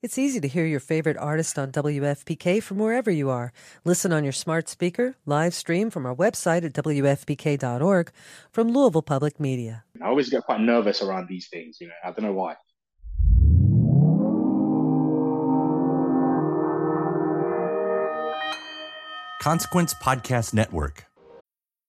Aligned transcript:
It's 0.00 0.16
easy 0.16 0.38
to 0.38 0.46
hear 0.46 0.64
your 0.64 0.78
favorite 0.78 1.16
artist 1.16 1.58
on 1.58 1.72
WFPK 1.72 2.62
from 2.62 2.78
wherever 2.78 3.10
you 3.10 3.30
are. 3.30 3.52
Listen 3.84 4.12
on 4.12 4.22
your 4.22 4.32
smart 4.32 4.68
speaker, 4.68 5.16
live 5.26 5.54
stream 5.54 5.90
from 5.90 6.06
our 6.06 6.14
website 6.14 6.64
at 6.64 6.72
WFPK.org 6.72 8.12
from 8.52 8.68
Louisville 8.68 9.02
Public 9.02 9.40
Media. 9.40 9.82
I 10.00 10.06
always 10.06 10.28
get 10.28 10.44
quite 10.44 10.60
nervous 10.60 11.02
around 11.02 11.26
these 11.28 11.48
things, 11.48 11.78
you 11.80 11.88
know, 11.88 11.94
I 12.04 12.12
don't 12.12 12.22
know 12.22 12.32
why. 12.32 12.54
Consequence 19.42 19.94
Podcast 19.94 20.54
Network. 20.54 21.07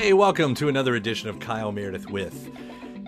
Hey, 0.00 0.14
welcome 0.14 0.54
to 0.54 0.70
another 0.70 0.94
edition 0.94 1.28
of 1.28 1.40
Kyle 1.40 1.72
Meredith 1.72 2.08
with. 2.08 2.50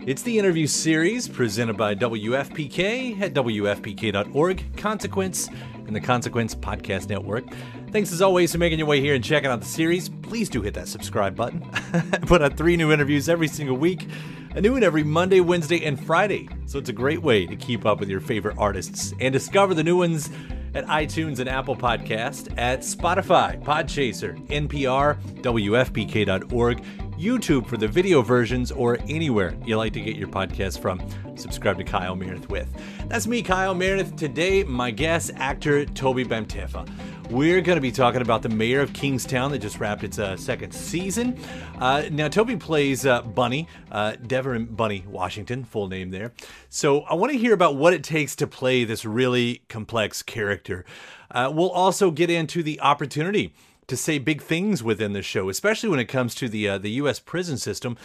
It's 0.05 0.21
the 0.21 0.39
interview 0.39 0.67
series 0.67 1.27
presented 1.27 1.79
by 1.79 1.95
WFPK 1.95 3.19
at 3.19 3.33
WFPK.org, 3.33 4.77
Consequence, 4.77 5.48
and 5.87 5.97
the 5.97 6.01
Consequence 6.03 6.55
Podcast 6.55 7.09
Network. 7.09 7.47
Thanks 7.93 8.13
as 8.13 8.20
always 8.20 8.53
for 8.53 8.59
making 8.59 8.79
your 8.79 8.87
way 8.87 9.01
here 9.01 9.15
and 9.15 9.25
checking 9.25 9.48
out 9.48 9.61
the 9.61 9.67
series. 9.67 10.11
Please 10.11 10.51
do 10.51 10.61
hit 10.61 10.75
that 10.75 10.87
subscribe 10.87 11.35
button. 11.35 11.67
I 11.73 12.19
put 12.27 12.43
out 12.43 12.59
three 12.59 12.77
new 12.77 12.93
interviews 12.93 13.27
every 13.27 13.48
single 13.48 13.79
week, 13.79 14.07
a 14.55 14.61
new 14.61 14.73
one 14.73 14.83
every 14.83 15.03
Monday, 15.03 15.41
Wednesday, 15.41 15.83
and 15.87 15.98
Friday. 15.98 16.47
So 16.67 16.79
it's 16.79 16.91
a 16.91 16.93
great 16.93 17.23
way 17.23 17.47
to 17.47 17.57
keep 17.57 17.87
up 17.87 18.01
with 18.01 18.11
your 18.11 18.20
favorite 18.20 18.59
artists 18.59 19.15
and 19.19 19.33
discover 19.33 19.73
the 19.73 19.83
new 19.83 19.97
ones 19.97 20.29
at 20.75 20.87
iTunes 20.87 21.39
and 21.39 21.48
Apple 21.48 21.77
Podcast, 21.77 22.53
at 22.56 22.81
Spotify, 22.81 23.62
Podchaser, 23.62 24.45
NPR, 24.48 25.20
WFPK.org, 25.42 26.84
YouTube 27.23 27.69
for 27.69 27.77
the 27.77 27.87
video 27.87 28.20
versions, 28.20 28.73
or 28.73 28.98
anywhere 29.09 29.55
you 29.65 29.77
like 29.77 29.92
to 29.92 30.01
get 30.01 30.17
your 30.17 30.27
podcast 30.27 30.81
from. 30.81 31.01
Subscribe 31.37 31.79
to 31.79 31.84
Kyle 31.84 32.17
Meredith 32.17 32.51
with. 32.51 32.69
That's 33.09 33.29
me, 33.29 33.42
Kyle 33.42 33.75
Meredith. 33.75 34.17
Today, 34.17 34.64
my 34.64 34.91
guest, 34.91 35.31
actor 35.37 35.84
Tobi 35.84 36.27
Bamtefa. 36.27 36.91
We're 37.30 37.61
going 37.61 37.77
to 37.77 37.80
be 37.80 37.92
talking 37.92 38.23
about 38.23 38.42
the 38.42 38.48
mayor 38.48 38.80
of 38.80 38.92
Kingstown 38.92 39.52
that 39.52 39.61
just 39.61 39.79
wrapped 39.79 40.02
its 40.02 40.19
uh, 40.19 40.36
second 40.36 40.73
season. 40.73 41.39
Uh, 41.79 42.08
now, 42.11 42.27
Tobi 42.27 42.58
plays 42.58 43.07
uh, 43.07 43.23
Bunny, 43.23 43.68
uh, 43.92 44.17
Devin 44.27 44.67
Bunny 44.67 45.05
Washington, 45.07 45.63
full 45.63 45.86
name 45.86 46.11
there. 46.11 46.33
So, 46.70 47.02
I 47.02 47.14
want 47.14 47.30
to 47.30 47.39
hear 47.39 47.55
about 47.55 47.77
what 47.77 47.95
it 47.95 48.02
takes 48.02 48.35
to 48.36 48.48
play 48.48 48.83
this 48.83 49.05
really 49.05 49.63
complex 49.68 50.23
character. 50.23 50.85
Uh, 51.30 51.51
we'll 51.55 51.70
also 51.70 52.11
get 52.11 52.30
into 52.30 52.64
the 52.64 52.80
opportunity 52.80 53.55
to 53.89 53.97
say 53.97 54.19
big 54.19 54.41
things 54.41 54.83
within 54.83 55.13
the 55.13 55.23
show, 55.23 55.48
especially 55.48 55.89
when 55.89 55.98
it 55.98 56.07
comes 56.07 56.35
to 56.37 56.48
the 56.48 56.69
uh, 56.69 56.79
the 56.79 56.93
U.S. 56.93 57.19
prison 57.19 57.57
system, 57.57 57.97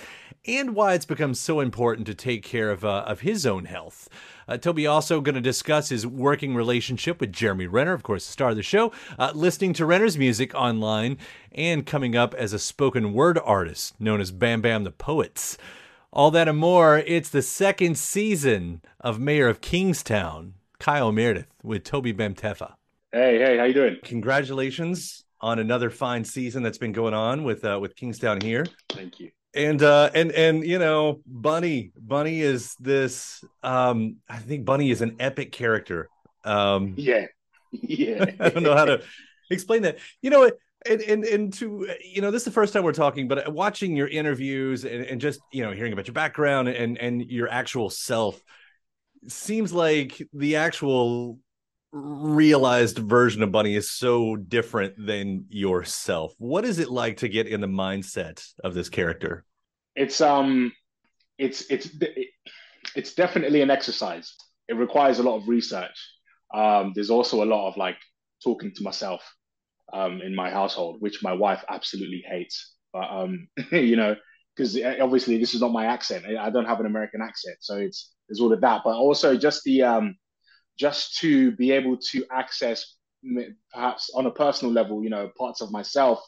and 0.46 0.74
why 0.74 0.94
it's 0.94 1.06
become 1.06 1.34
so 1.34 1.60
important 1.60 2.08
to 2.08 2.14
take 2.14 2.44
care 2.44 2.70
of 2.70 2.84
uh, 2.84 3.04
of 3.06 3.22
his 3.22 3.46
own 3.46 3.66
health. 3.66 4.10
Uh, 4.48 4.54
Tobi 4.54 4.90
also 4.90 5.22
going 5.22 5.36
to 5.36 5.42
discuss 5.42 5.90
his 5.90 6.08
working 6.08 6.56
relationship 6.56 7.20
with 7.20 7.34
Jeremy 7.34 7.68
Renner, 7.68 7.94
of 7.94 8.04
course, 8.04 8.26
the 8.26 8.32
star 8.32 8.52
of 8.52 8.56
the 8.56 8.64
show, 8.64 8.92
uh, 9.20 9.32
listening 9.36 9.74
to 9.74 9.86
Renner's 9.86 10.18
music 10.18 10.56
online, 10.56 11.18
and 11.52 11.86
coming 11.86 12.16
up 12.16 12.34
as 12.34 12.54
a 12.54 12.60
spoken 12.60 13.14
word 13.14 13.38
artist 13.44 14.00
known 14.00 14.22
as 14.22 14.32
Bam 14.32 14.62
Bam 14.62 14.84
the 14.84 14.92
Poets. 14.92 15.58
All 16.12 16.32
that 16.32 16.48
and 16.48 16.58
more. 16.58 16.98
It's 17.00 17.30
the 17.30 17.42
second 17.42 17.98
season 17.98 18.82
of 19.02 19.20
Mayor 19.20 19.48
of 19.48 19.62
Kingstown. 19.62 20.54
Kyle 20.80 21.12
Meredith 21.12 21.48
with 21.64 21.84
Tobi 21.84 22.14
Bamtefa. 22.14 22.74
Hey, 23.12 23.40
hey, 23.40 23.58
how 23.58 23.64
you 23.64 23.74
doing? 23.74 23.98
Congratulations 24.04 25.26
on 25.42 25.60
another 25.60 25.90
fine 25.90 26.24
season 26.24 26.64
that's 26.64 26.78
been 26.78 26.92
going 26.92 27.14
on 27.14 27.44
with 27.44 27.64
uh, 27.64 27.78
with 27.82 27.96
Kingstown 27.96 28.42
here. 28.42 28.66
Thank 28.90 29.20
you. 29.20 29.32
And 29.54 29.82
uh 29.82 30.12
and 30.14 30.32
and 30.34 30.64
you 30.66 30.78
know, 30.78 31.22
Bunny, 31.26 31.92
Bunny 31.98 32.42
is 32.42 32.76
this 32.76 33.44
um 33.64 34.18
I 34.30 34.38
think 34.38 34.66
Bunny 34.66 34.92
is 34.92 35.02
an 35.02 35.16
epic 35.20 35.52
character. 35.52 36.10
Um 36.44 36.94
Yeah. 36.98 37.26
Yeah. 37.72 38.26
I 38.40 38.50
don't 38.50 38.64
know 38.64 38.76
how 38.76 38.86
to 38.86 39.02
explain 39.52 39.82
that. 39.82 39.98
You 40.22 40.30
know, 40.30 40.50
and 40.86 41.02
and 41.02 41.26
and 41.26 41.54
to 41.56 41.90
you 42.04 42.22
know, 42.22 42.32
this 42.32 42.42
is 42.42 42.46
the 42.46 42.52
first 42.52 42.74
time 42.74 42.84
we're 42.84 42.94
talking, 42.94 43.28
but 43.28 43.52
watching 43.52 43.96
your 43.96 44.08
interviews 44.08 44.86
and, 44.86 45.04
and 45.04 45.20
just 45.20 45.42
you 45.52 45.64
know 45.64 45.72
hearing 45.72 45.94
about 45.94 46.08
your 46.08 46.14
background 46.14 46.70
and 46.70 46.98
and 46.98 47.30
your 47.30 47.50
actual 47.50 47.90
self 47.90 48.42
seems 49.28 49.74
like 49.74 50.22
the 50.34 50.56
actual 50.58 51.40
realized 51.92 52.98
version 52.98 53.44
of 53.44 53.52
Bunny 53.52 53.76
is 53.76 53.92
so 53.92 54.36
different 54.36 54.94
than 54.98 55.46
yourself. 55.50 56.34
What 56.38 56.66
is 56.66 56.80
it 56.80 56.90
like 56.90 57.18
to 57.18 57.30
get 57.30 57.48
in 57.48 57.62
the 57.62 57.68
mindset 57.68 58.44
of 58.64 58.74
this 58.74 58.90
character? 58.90 59.46
It's 59.96 60.22
um, 60.22 60.72
it's 61.38 61.70
it's 61.70 61.90
it's 62.96 63.14
definitely 63.14 63.62
an 63.62 63.70
exercise. 63.70 64.36
It 64.68 64.76
requires 64.76 65.20
a 65.20 65.24
lot 65.24 65.38
of 65.38 65.48
research. 65.48 65.98
Um, 66.54 66.92
there's 66.96 67.10
also 67.10 67.44
a 67.44 67.46
lot 67.46 67.70
of 67.70 67.78
like 67.78 67.98
talking 68.44 68.74
to 68.76 68.84
myself 68.84 69.22
um, 69.94 70.22
in 70.22 70.36
my 70.36 70.50
household, 70.50 70.98
which 71.00 71.24
my 71.24 71.34
wife 71.34 71.64
absolutely 71.70 72.24
hates. 72.28 72.76
But 72.94 73.10
um, 73.10 73.48
you 73.72 73.96
know, 73.96 74.16
because 74.56 74.78
obviously 75.02 75.38
this 75.38 75.54
is 75.54 75.62
not 75.62 75.72
my 75.72 75.86
accent. 75.86 76.26
I 76.26 76.50
don't 76.50 76.66
have 76.66 76.80
an 76.80 76.86
American 76.86 77.22
accent, 77.22 77.58
so 77.62 77.78
it's 77.78 78.14
there's 78.28 78.40
all 78.40 78.52
of 78.52 78.62
that. 78.62 78.82
But 78.84 78.96
also 78.96 79.38
just 79.38 79.64
the 79.64 79.84
um, 79.84 80.16
just 80.78 81.18
to 81.20 81.52
be 81.54 81.72
able 81.72 81.98
to 81.98 82.26
access 82.32 82.96
perhaps 83.74 84.10
on 84.14 84.26
a 84.26 84.32
personal 84.32 84.74
level, 84.74 85.04
you 85.04 85.10
know, 85.10 85.30
parts 85.38 85.62
of 85.62 85.72
myself 85.72 86.20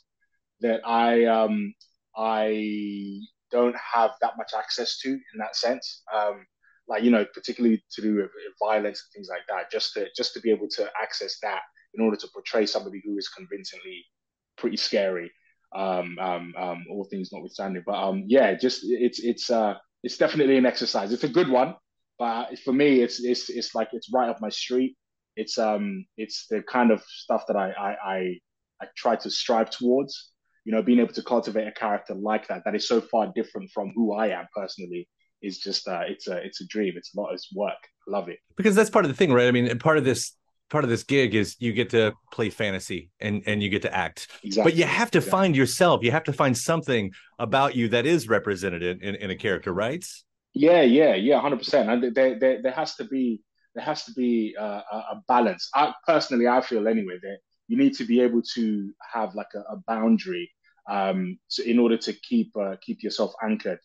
that 0.62 0.82
I 0.86 1.26
um, 1.26 1.74
I 2.16 3.22
don't 3.52 3.76
have 3.76 4.12
that 4.22 4.34
much 4.38 4.52
access 4.58 5.00
to 5.00 5.10
in 5.10 5.40
that 5.40 5.56
sense. 5.56 6.04
Um, 6.14 6.46
like 6.88 7.04
you 7.04 7.12
know, 7.12 7.26
particularly 7.34 7.84
to 7.92 8.02
do 8.02 8.16
with 8.16 8.32
violence 8.60 9.04
and 9.04 9.14
things 9.14 9.30
like 9.30 9.44
that. 9.48 9.72
Just 9.72 9.94
to 9.94 10.08
just 10.16 10.34
to 10.34 10.42
be 10.42 10.52
able 10.52 10.68
to 10.70 10.90
access 11.02 11.38
that 11.42 11.62
in 11.94 12.04
order 12.04 12.18
to 12.18 12.28
portray 12.34 12.66
somebody 12.66 13.02
who 13.06 13.18
is 13.18 13.30
convincingly 13.30 14.04
pretty 14.58 14.78
scary. 14.78 15.32
Um, 15.76 16.18
um, 16.20 16.54
um, 16.58 16.86
all 16.90 17.04
things 17.04 17.32
notwithstanding, 17.32 17.84
but 17.86 17.94
um, 17.94 18.24
yeah, 18.26 18.56
just 18.56 18.82
it's 18.84 19.20
it's 19.20 19.52
uh, 19.52 19.76
it's 20.04 20.18
definitely 20.18 20.58
an 20.58 20.66
exercise. 20.66 21.14
It's 21.14 21.24
a 21.24 21.30
good 21.30 21.48
one, 21.48 21.76
but 22.20 22.60
for 22.60 22.74
me, 22.74 23.02
it's 23.02 23.24
it's 23.24 23.50
it's 23.50 23.74
like 23.74 23.90
it's 23.94 24.12
right 24.14 24.30
up 24.30 24.42
my 24.42 24.50
street. 24.50 24.98
It's 25.38 25.58
um 25.58 26.06
it's 26.18 26.46
the 26.50 26.62
kind 26.62 26.92
of 26.92 27.02
stuff 27.08 27.46
that 27.48 27.56
I 27.56 27.72
I 27.72 28.14
I, 28.14 28.40
I 28.82 28.86
try 28.96 29.16
to 29.16 29.30
strive 29.32 29.70
towards. 29.70 30.32
You 30.66 30.74
know, 30.74 30.84
being 30.84 31.00
able 31.00 31.14
to 31.14 31.24
cultivate 31.24 31.66
a 31.66 31.72
character 31.72 32.14
like 32.14 32.48
that 32.50 32.64
that 32.66 32.76
is 32.76 32.88
so 32.88 33.02
far 33.02 33.32
different 33.34 33.72
from 33.72 33.92
who 33.96 34.14
I 34.14 34.28
am 34.28 34.46
personally 34.54 35.08
is 35.42 35.58
just 35.60 35.88
uh, 35.88 36.02
it's 36.06 36.28
a 36.28 36.38
it's 36.46 36.62
a 36.62 36.68
dream. 36.68 36.94
It's 36.98 37.16
a 37.16 37.20
lot. 37.20 37.34
It's 37.34 37.48
work. 37.56 37.80
I 38.08 38.12
love 38.12 38.28
it 38.28 38.40
because 38.58 38.76
that's 38.76 38.90
part 38.90 39.06
of 39.06 39.10
the 39.10 39.18
thing, 39.18 39.32
right? 39.32 39.48
I 39.48 39.52
mean, 39.52 39.80
part 39.80 39.98
of 39.98 40.04
this 40.04 40.34
part 40.70 40.84
of 40.84 40.90
this 40.90 41.04
gig 41.04 41.36
is 41.36 41.56
you 41.60 41.74
get 41.74 41.90
to 41.92 42.14
play 42.32 42.50
fantasy 42.50 43.10
and 43.20 43.42
and 43.46 43.64
you 43.64 43.70
get 43.70 43.82
to 43.82 43.96
act 43.96 44.28
exactly. 44.44 44.72
but 44.72 44.78
you 44.78 44.86
have 44.86 45.10
to 45.12 45.18
exactly. 45.18 45.32
find 45.32 45.56
yourself 45.56 46.04
you 46.04 46.12
have 46.12 46.24
to 46.24 46.34
find 46.34 46.56
something 46.56 47.12
about 47.40 47.76
you 47.76 47.88
that 47.88 48.06
is 48.06 48.28
represented 48.28 48.84
in, 48.84 49.02
in, 49.02 49.16
in 49.16 49.32
a 49.32 49.36
character 49.36 49.74
right 49.74 50.06
yeah 50.54 50.82
yeah 50.82 51.16
yeah 51.16 51.38
100% 51.40 51.90
and 51.90 52.16
there, 52.16 52.40
there, 52.40 52.62
there 52.62 52.72
has 52.72 52.96
to 52.96 53.06
be 53.06 53.44
there 53.76 53.84
has 53.84 54.04
to 54.06 54.12
be 54.14 54.56
uh, 54.60 54.82
a 54.92 55.22
balance 55.28 55.70
I, 55.76 55.94
personally 56.08 56.48
i 56.48 56.62
feel 56.62 56.88
anyway 56.88 57.20
that 57.22 57.38
you 57.68 57.78
need 57.78 57.94
to 57.96 58.06
be 58.06 58.22
able 58.22 58.42
to 58.56 58.92
have 59.14 59.36
like 59.36 59.54
a, 59.56 59.60
a 59.74 59.78
boundary 59.88 60.50
um, 60.90 61.38
so 61.48 61.64
in 61.64 61.78
order 61.78 61.98
to 61.98 62.14
keep 62.14 62.52
uh, 62.58 62.76
keep 62.82 63.04
yourself 63.04 63.34
anchored 63.44 63.80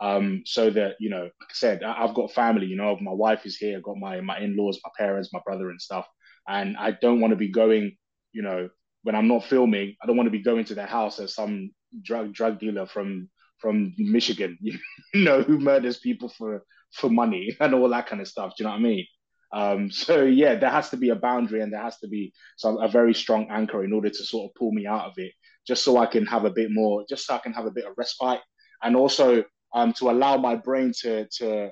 Um, 0.00 0.42
so 0.46 0.70
that 0.70 0.96
you 1.00 1.10
know, 1.10 1.24
like 1.40 1.50
I 1.54 1.54
said, 1.64 1.82
I, 1.82 1.92
I've 2.02 2.14
got 2.14 2.32
family. 2.32 2.66
You 2.66 2.76
know, 2.76 2.96
my 3.00 3.12
wife 3.26 3.46
is 3.46 3.56
here. 3.62 3.76
I've 3.76 3.84
got 3.90 3.96
my 3.98 4.20
my 4.20 4.38
in 4.44 4.56
laws, 4.56 4.78
my 4.84 4.90
parents, 5.02 5.32
my 5.32 5.40
brother, 5.46 5.70
and 5.70 5.80
stuff. 5.88 6.06
And 6.46 6.76
I 6.76 6.90
don't 7.04 7.20
want 7.20 7.32
to 7.32 7.36
be 7.46 7.50
going. 7.62 7.96
You 8.32 8.42
know, 8.42 8.68
when 9.04 9.14
I'm 9.16 9.28
not 9.28 9.44
filming, 9.44 9.88
I 10.00 10.06
don't 10.06 10.16
want 10.18 10.26
to 10.28 10.38
be 10.38 10.42
going 10.50 10.64
to 10.66 10.74
their 10.74 10.86
house 10.98 11.18
as 11.20 11.34
some 11.34 11.70
drug 12.02 12.32
drug 12.32 12.58
dealer 12.60 12.86
from 12.86 13.28
from 13.58 13.94
Michigan, 13.98 14.58
you 14.60 14.78
know, 15.14 15.42
who 15.42 15.58
murders 15.58 15.98
people 15.98 16.28
for 16.28 16.64
for 16.92 17.10
money 17.10 17.56
and 17.60 17.74
all 17.74 17.88
that 17.90 18.06
kind 18.06 18.20
of 18.22 18.28
stuff. 18.28 18.52
Do 18.56 18.64
you 18.64 18.68
know 18.68 18.72
what 18.72 18.80
I 18.80 18.82
mean? 18.82 19.06
Um, 19.50 19.90
so 19.90 20.24
yeah, 20.24 20.56
there 20.56 20.70
has 20.70 20.90
to 20.90 20.96
be 20.96 21.08
a 21.10 21.16
boundary 21.16 21.62
and 21.62 21.72
there 21.72 21.82
has 21.82 21.98
to 22.00 22.08
be 22.08 22.32
some 22.56 22.78
a 22.78 22.88
very 22.88 23.14
strong 23.14 23.48
anchor 23.50 23.82
in 23.84 23.92
order 23.92 24.10
to 24.10 24.24
sort 24.24 24.50
of 24.50 24.54
pull 24.54 24.72
me 24.72 24.86
out 24.86 25.06
of 25.06 25.12
it, 25.16 25.32
just 25.66 25.84
so 25.84 25.96
I 25.96 26.06
can 26.06 26.26
have 26.26 26.44
a 26.44 26.50
bit 26.50 26.70
more, 26.70 27.04
just 27.08 27.26
so 27.26 27.34
I 27.34 27.38
can 27.38 27.52
have 27.52 27.66
a 27.66 27.70
bit 27.70 27.86
of 27.86 27.94
respite, 27.96 28.40
and 28.82 28.94
also 28.94 29.44
um, 29.74 29.92
to 29.94 30.10
allow 30.10 30.36
my 30.36 30.54
brain 30.54 30.92
to 31.00 31.26
to 31.38 31.70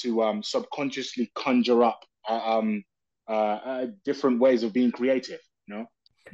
to 0.00 0.22
um, 0.22 0.42
subconsciously 0.42 1.30
conjure 1.34 1.84
up 1.84 2.00
uh, 2.28 2.58
um, 2.58 2.84
uh, 3.28 3.32
uh, 3.32 3.86
different 4.04 4.38
ways 4.40 4.62
of 4.62 4.72
being 4.74 4.92
creative. 4.92 5.40
You 5.66 5.74
know, 5.74 5.86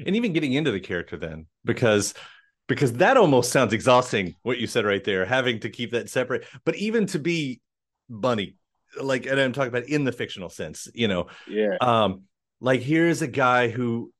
and 0.05 0.17
even 0.17 0.33
getting 0.33 0.53
into 0.53 0.73
the 0.73 0.81
character 0.81 1.17
then, 1.17 1.47
because 1.65 2.15
because 2.69 2.95
that 2.95 3.17
almost 3.17 3.53
sounds 3.53 3.73
exhausting. 3.73 4.35
What 4.43 4.59
you 4.59 4.67
said 4.67 4.85
right 4.85 5.03
there, 5.05 5.25
having 5.25 5.61
to 5.61 5.71
keep 5.71 5.93
that 5.93 6.09
separate, 6.09 6.47
but 6.65 6.77
even 6.77 7.07
to 7.07 7.19
be 7.19 7.61
Bunny 8.09 8.57
like 9.01 9.25
and 9.25 9.41
i'm 9.41 9.55
talking 9.55 9.71
about 9.71 9.89
in 9.89 10.05
the 10.05 10.13
fictional 10.13 10.51
sense 10.51 10.87
you 10.93 11.09
know 11.09 11.27
yeah 11.49 11.77
um 11.81 12.25
like 12.61 12.81
here's 12.83 13.23
a 13.23 13.27
guy 13.27 13.69
who 13.69 14.13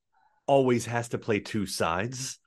always 0.47 0.87
has 0.87 1.11
to 1.11 1.19
play 1.19 1.41
two 1.41 1.67
sides 1.67 2.39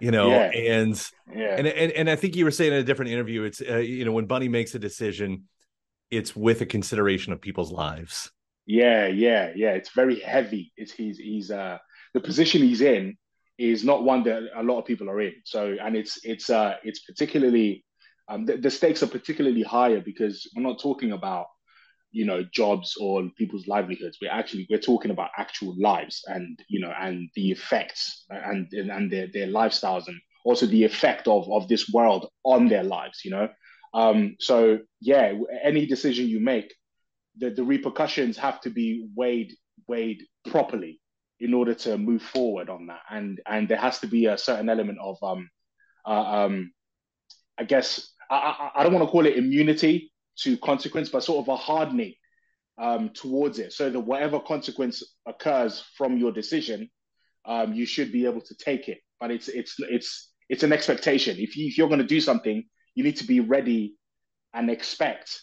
you 0.00 0.10
know 0.10 0.28
Yeah. 0.28 0.50
and 0.50 1.10
yeah 1.32 1.54
and, 1.56 1.68
and 1.68 1.92
and 1.92 2.10
i 2.10 2.16
think 2.16 2.34
you 2.34 2.44
were 2.44 2.50
saying 2.50 2.72
in 2.72 2.80
a 2.80 2.82
different 2.82 3.12
interview 3.12 3.44
it's 3.44 3.60
uh, 3.62 3.76
you 3.76 4.04
know 4.04 4.10
when 4.10 4.26
bunny 4.26 4.48
makes 4.48 4.74
a 4.74 4.78
decision 4.80 5.44
it's 6.10 6.34
with 6.34 6.62
a 6.62 6.66
consideration 6.66 7.32
of 7.32 7.40
people's 7.40 7.70
lives 7.70 8.32
Yeah, 8.66 9.06
yeah, 9.06 9.52
yeah. 9.54 9.70
It's 9.72 9.90
very 9.90 10.20
heavy. 10.20 10.72
It's 10.76 10.92
he's 10.92 11.18
he's 11.18 11.50
uh 11.50 11.78
the 12.12 12.20
position 12.20 12.60
he's 12.62 12.80
in 12.80 13.16
is 13.58 13.84
not 13.84 14.04
one 14.04 14.22
that 14.24 14.42
a 14.56 14.62
lot 14.62 14.78
of 14.78 14.86
people 14.86 15.10
are 15.10 15.20
in. 15.20 15.34
So 15.44 15.76
and 15.82 15.96
it's 15.96 16.18
it's 16.24 16.48
uh 16.48 16.76
it's 16.84 17.00
particularly 17.00 17.84
um 18.28 18.46
the, 18.46 18.56
the 18.56 18.70
stakes 18.70 19.02
are 19.02 19.08
particularly 19.08 19.62
higher 19.62 20.00
because 20.00 20.48
we're 20.54 20.62
not 20.62 20.80
talking 20.80 21.12
about 21.12 21.46
you 22.12 22.24
know 22.24 22.44
jobs 22.52 22.96
or 23.00 23.28
people's 23.36 23.66
livelihoods. 23.66 24.18
We're 24.22 24.30
actually 24.30 24.66
we're 24.70 24.78
talking 24.78 25.10
about 25.10 25.30
actual 25.36 25.74
lives 25.78 26.22
and 26.26 26.58
you 26.68 26.80
know 26.80 26.92
and 26.98 27.28
the 27.34 27.50
effects 27.50 28.24
and 28.30 28.68
and, 28.72 28.90
and 28.90 29.12
their 29.12 29.26
their 29.32 29.48
lifestyles 29.48 30.06
and 30.06 30.18
also 30.44 30.66
the 30.66 30.84
effect 30.84 31.26
of 31.26 31.50
of 31.50 31.68
this 31.68 31.90
world 31.92 32.28
on 32.44 32.68
their 32.68 32.84
lives. 32.84 33.22
You 33.24 33.32
know, 33.32 33.48
um 33.92 34.36
so 34.38 34.78
yeah, 35.00 35.32
any 35.62 35.86
decision 35.86 36.28
you 36.28 36.40
make 36.40 36.72
the, 37.38 37.50
the 37.50 37.64
repercussions 37.64 38.36
have 38.38 38.60
to 38.62 38.70
be 38.70 39.08
weighed 39.16 39.52
weighed 39.88 40.22
properly 40.48 41.00
in 41.40 41.54
order 41.54 41.74
to 41.74 41.96
move 41.96 42.22
forward 42.22 42.68
on 42.68 42.86
that 42.86 43.00
and 43.10 43.40
and 43.46 43.68
there 43.68 43.78
has 43.78 43.98
to 44.00 44.06
be 44.06 44.26
a 44.26 44.38
certain 44.38 44.68
element 44.68 44.98
of 45.00 45.16
um 45.22 45.48
uh, 46.06 46.44
um 46.44 46.72
i 47.58 47.64
guess 47.64 48.12
I, 48.30 48.36
I, 48.36 48.80
I 48.80 48.82
don't 48.82 48.92
want 48.92 49.06
to 49.06 49.10
call 49.10 49.26
it 49.26 49.36
immunity 49.36 50.12
to 50.40 50.56
consequence 50.58 51.08
but 51.08 51.24
sort 51.24 51.44
of 51.44 51.48
a 51.48 51.56
hardening 51.56 52.14
um 52.80 53.10
towards 53.10 53.58
it 53.58 53.72
so 53.72 53.90
that 53.90 54.00
whatever 54.00 54.40
consequence 54.40 55.02
occurs 55.26 55.84
from 55.96 56.16
your 56.18 56.32
decision 56.32 56.88
um 57.46 57.72
you 57.72 57.86
should 57.86 58.12
be 58.12 58.26
able 58.26 58.40
to 58.42 58.54
take 58.56 58.88
it 58.88 58.98
but 59.20 59.30
it's 59.30 59.48
it's 59.48 59.76
it's 59.78 60.32
it's 60.48 60.62
an 60.62 60.72
expectation 60.72 61.36
if 61.38 61.56
you 61.56 61.66
if 61.66 61.78
you're 61.78 61.88
going 61.88 62.00
to 62.00 62.06
do 62.06 62.20
something 62.20 62.64
you 62.94 63.04
need 63.04 63.16
to 63.16 63.26
be 63.26 63.40
ready 63.40 63.94
and 64.54 64.70
expect 64.70 65.40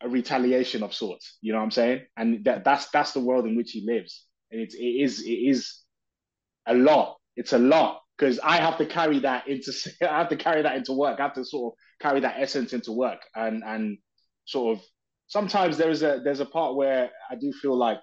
a 0.00 0.08
retaliation 0.08 0.82
of 0.82 0.94
sorts. 0.94 1.38
You 1.40 1.52
know 1.52 1.58
what 1.58 1.64
I'm 1.64 1.70
saying? 1.70 2.02
And 2.16 2.44
that 2.44 2.64
that's 2.64 2.88
that's 2.90 3.12
the 3.12 3.20
world 3.20 3.46
in 3.46 3.56
which 3.56 3.72
he 3.72 3.84
lives. 3.84 4.24
And 4.50 4.60
it's 4.60 4.74
it 4.74 4.78
is 4.78 5.22
it 5.22 5.30
is 5.30 5.82
a 6.66 6.74
lot. 6.74 7.16
It's 7.36 7.52
a 7.52 7.58
lot 7.58 8.00
because 8.16 8.38
I 8.40 8.56
have 8.56 8.78
to 8.78 8.86
carry 8.86 9.20
that 9.20 9.48
into 9.48 9.72
I 10.02 10.18
have 10.18 10.28
to 10.30 10.36
carry 10.36 10.62
that 10.62 10.76
into 10.76 10.92
work. 10.92 11.20
I 11.20 11.24
have 11.24 11.34
to 11.34 11.44
sort 11.44 11.72
of 11.72 11.78
carry 12.00 12.20
that 12.20 12.36
essence 12.38 12.72
into 12.72 12.92
work 12.92 13.20
and 13.34 13.62
and 13.64 13.98
sort 14.44 14.78
of 14.78 14.84
sometimes 15.26 15.76
there 15.76 15.90
is 15.90 16.02
a 16.02 16.20
there's 16.24 16.40
a 16.40 16.46
part 16.46 16.76
where 16.76 17.10
I 17.30 17.36
do 17.36 17.52
feel 17.52 17.76
like 17.76 18.00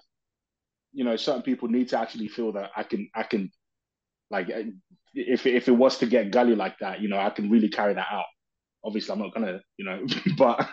you 0.92 1.04
know 1.04 1.16
certain 1.16 1.42
people 1.42 1.68
need 1.68 1.88
to 1.88 1.98
actually 1.98 2.28
feel 2.28 2.52
that 2.52 2.70
I 2.76 2.82
can 2.82 3.08
I 3.14 3.24
can 3.24 3.50
like 4.30 4.48
uh, 4.48 4.62
if 5.16 5.46
if 5.46 5.68
it 5.68 5.72
was 5.72 5.98
to 5.98 6.06
get 6.06 6.30
gully 6.30 6.54
like 6.54 6.78
that, 6.80 7.00
you 7.00 7.08
know, 7.08 7.18
I 7.18 7.30
can 7.30 7.50
really 7.50 7.68
carry 7.68 7.94
that 7.94 8.06
out. 8.10 8.24
Obviously, 8.84 9.12
I'm 9.12 9.18
not 9.18 9.34
gonna, 9.34 9.60
you 9.76 9.84
know, 9.84 10.06
but 10.36 10.68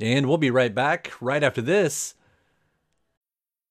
and 0.00 0.26
we'll 0.26 0.38
be 0.38 0.50
right 0.50 0.74
back 0.74 1.12
right 1.20 1.42
after 1.42 1.62
this 1.62 2.14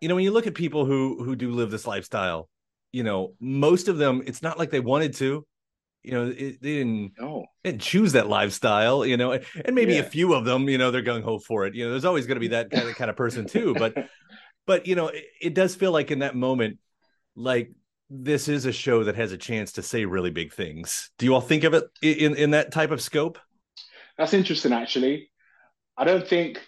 You 0.00 0.08
know, 0.08 0.14
when 0.14 0.24
you 0.24 0.30
look 0.30 0.46
at 0.46 0.54
people 0.54 0.84
who 0.84 1.22
who 1.22 1.36
do 1.36 1.50
live 1.52 1.70
this 1.70 1.86
lifestyle, 1.86 2.48
you 2.92 3.02
know, 3.02 3.34
most 3.40 3.88
of 3.88 3.98
them, 3.98 4.22
it's 4.26 4.42
not 4.42 4.58
like 4.58 4.70
they 4.70 4.80
wanted 4.80 5.14
to. 5.16 5.46
You 6.02 6.12
know, 6.12 6.26
it, 6.28 6.62
they 6.62 6.76
didn't, 6.76 7.12
no. 7.18 7.44
they 7.62 7.72
didn't 7.72 7.82
choose 7.82 8.12
that 8.12 8.26
lifestyle. 8.28 9.04
You 9.04 9.16
know, 9.18 9.32
and 9.32 9.74
maybe 9.74 9.94
Yeah. 9.94 10.00
a 10.00 10.02
few 10.04 10.32
of 10.32 10.44
them, 10.46 10.68
you 10.68 10.78
know, 10.78 10.90
they're 10.90 11.02
gung 11.02 11.22
ho 11.22 11.38
for 11.38 11.66
it. 11.66 11.74
You 11.74 11.84
know, 11.84 11.90
there's 11.90 12.06
always 12.06 12.26
going 12.26 12.36
to 12.36 12.40
be 12.40 12.48
that 12.48 12.70
kind 12.70 12.88
of 12.88 12.94
kind 12.96 13.10
of 13.10 13.16
person 13.16 13.46
too. 13.46 13.74
But 13.74 13.94
but 14.66 14.86
you 14.86 14.94
know, 14.94 15.08
it, 15.08 15.24
it 15.40 15.54
does 15.54 15.74
feel 15.74 15.92
like 15.92 16.10
in 16.10 16.20
that 16.20 16.34
moment, 16.34 16.78
like 17.36 17.72
this 18.08 18.48
is 18.48 18.64
a 18.66 18.72
show 18.72 19.04
that 19.04 19.16
has 19.16 19.32
a 19.32 19.36
chance 19.38 19.72
to 19.72 19.82
say 19.82 20.04
really 20.06 20.30
big 20.30 20.52
things. 20.52 21.10
Do 21.18 21.26
you 21.26 21.34
all 21.34 21.40
think 21.42 21.64
of 21.64 21.74
it 21.74 21.84
in 22.02 22.34
in 22.36 22.50
that 22.52 22.72
type 22.72 22.90
of 22.90 23.02
scope? 23.02 23.38
That's 24.16 24.34
interesting, 24.34 24.72
actually. 24.72 25.30
I 25.96 26.04
don't 26.04 26.26
think 26.26 26.60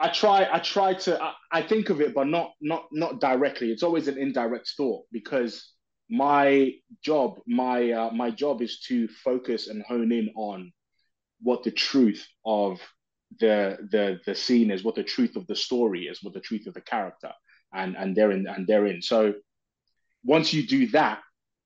I 0.00 0.08
try. 0.08 0.48
I 0.50 0.58
try 0.60 0.94
to. 0.94 1.20
I, 1.20 1.32
I 1.50 1.62
think 1.62 1.90
of 1.90 2.00
it, 2.00 2.14
but 2.14 2.26
not 2.28 2.52
not 2.60 2.86
not 2.92 3.20
directly. 3.20 3.70
It's 3.72 3.82
always 3.82 4.08
an 4.08 4.18
indirect 4.18 4.72
thought 4.76 5.04
because 5.10 5.72
my 6.08 6.72
job, 7.02 7.40
my 7.46 7.90
uh, 7.90 8.10
my 8.12 8.30
job 8.30 8.62
is 8.62 8.80
to 8.88 9.08
focus 9.08 9.68
and 9.68 9.82
hone 9.82 10.12
in 10.12 10.30
on 10.36 10.72
what 11.42 11.64
the 11.64 11.70
truth 11.70 12.26
of 12.46 12.80
the 13.40 13.76
the 13.90 14.20
the 14.24 14.34
scene 14.34 14.70
is, 14.70 14.84
what 14.84 14.94
the 14.94 15.02
truth 15.02 15.36
of 15.36 15.46
the 15.48 15.56
story 15.56 16.04
is, 16.04 16.22
what 16.22 16.34
the 16.34 16.40
truth 16.40 16.66
of 16.66 16.74
the 16.74 16.80
character, 16.80 17.32
and 17.74 17.96
and 17.96 18.14
therein 18.14 18.46
and 18.46 18.66
therein. 18.66 19.02
So 19.02 19.34
once 20.24 20.52
you 20.52 20.66
do 20.66 20.86
that, 20.88 21.20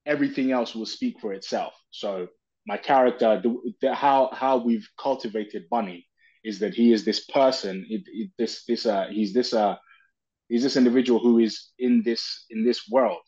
everything 0.07 0.53
else 0.53 0.75
will 0.75 0.87
speak 0.87 1.21
for 1.21 1.35
itself. 1.35 1.75
So 1.91 2.29
my 2.67 2.79
character, 2.79 3.41
the, 3.43 3.73
the, 3.83 3.95
how 3.95 4.31
how 4.33 4.57
we've 4.57 4.89
cultivated 4.99 5.69
Bunny 5.71 6.07
is 6.45 6.59
that 6.59 6.75
he 6.75 6.93
is 6.93 7.05
this 7.05 7.25
person, 7.27 7.87
it, 7.89 8.03
it, 8.07 8.31
this 8.39 8.65
this 8.67 8.87
uh, 8.87 9.07
he's 9.11 9.33
this 9.33 9.53
uh, 9.53 9.77
he's 10.49 10.63
this 10.63 10.77
individual 10.77 11.21
who 11.21 11.39
is 11.39 11.71
in 11.79 12.03
this 12.05 12.47
in 12.51 12.65
this 12.65 12.89
world, 12.91 13.21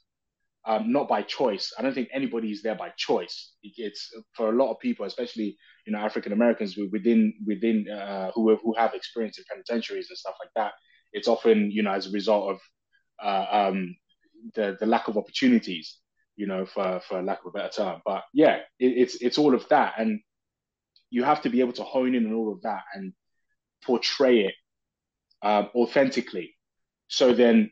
um, 0.66 0.92
not 0.92 1.09
by 1.09 1.23
choice. 1.23 1.73
I 1.78 1.83
don't 1.83 1.94
think 1.94 2.09
anybody 2.12 2.50
is 2.50 2.62
there 2.62 2.75
by 2.75 2.90
choice. 2.97 3.52
It's 3.62 4.11
for 4.37 4.50
a 4.50 4.56
lot 4.56 4.71
of 4.73 4.80
people, 4.80 5.06
especially 5.06 5.56
you 5.87 5.92
know 5.92 5.99
African 5.99 6.33
Americans 6.33 6.76
within 6.90 7.35
within 7.47 7.88
uh, 7.88 8.30
who 8.35 8.50
have, 8.50 8.61
who 8.62 8.75
have 8.76 8.94
experience 8.94 9.38
in 9.38 9.44
penitentiaries 9.49 10.09
and 10.11 10.18
stuff 10.18 10.35
like 10.40 10.50
that. 10.56 10.73
It's 11.12 11.28
often 11.28 11.71
you 11.71 11.83
know 11.83 11.92
as 11.92 12.06
a 12.06 12.11
result 12.11 12.50
of 12.50 12.61
uh, 13.23 13.47
um, 13.50 13.97
the 14.54 14.76
the 14.80 14.87
lack 14.87 15.09
of 15.09 15.16
opportunities, 15.16 15.99
you 16.37 16.47
know, 16.47 16.66
for 16.66 17.00
for 17.09 17.23
lack 17.23 17.40
of 17.44 17.54
a 17.54 17.59
better 17.59 17.71
term. 17.71 18.02
But 18.04 18.25
yeah, 18.33 18.56
it, 18.78 18.92
it's 18.97 19.16
it's 19.16 19.38
all 19.38 19.54
of 19.54 19.68
that, 19.68 19.94
and 19.99 20.21
you 21.14 21.25
have 21.25 21.42
to 21.42 21.50
be 21.50 21.61
able 21.61 21.73
to 21.73 21.85
hone 21.85 22.14
in 22.14 22.26
on 22.26 22.35
all 22.35 22.52
of 22.52 22.62
that 22.62 22.83
and 22.94 23.12
portray 23.85 24.40
it 24.40 24.54
um, 25.42 25.68
authentically. 25.75 26.54
So 27.09 27.33
then, 27.33 27.71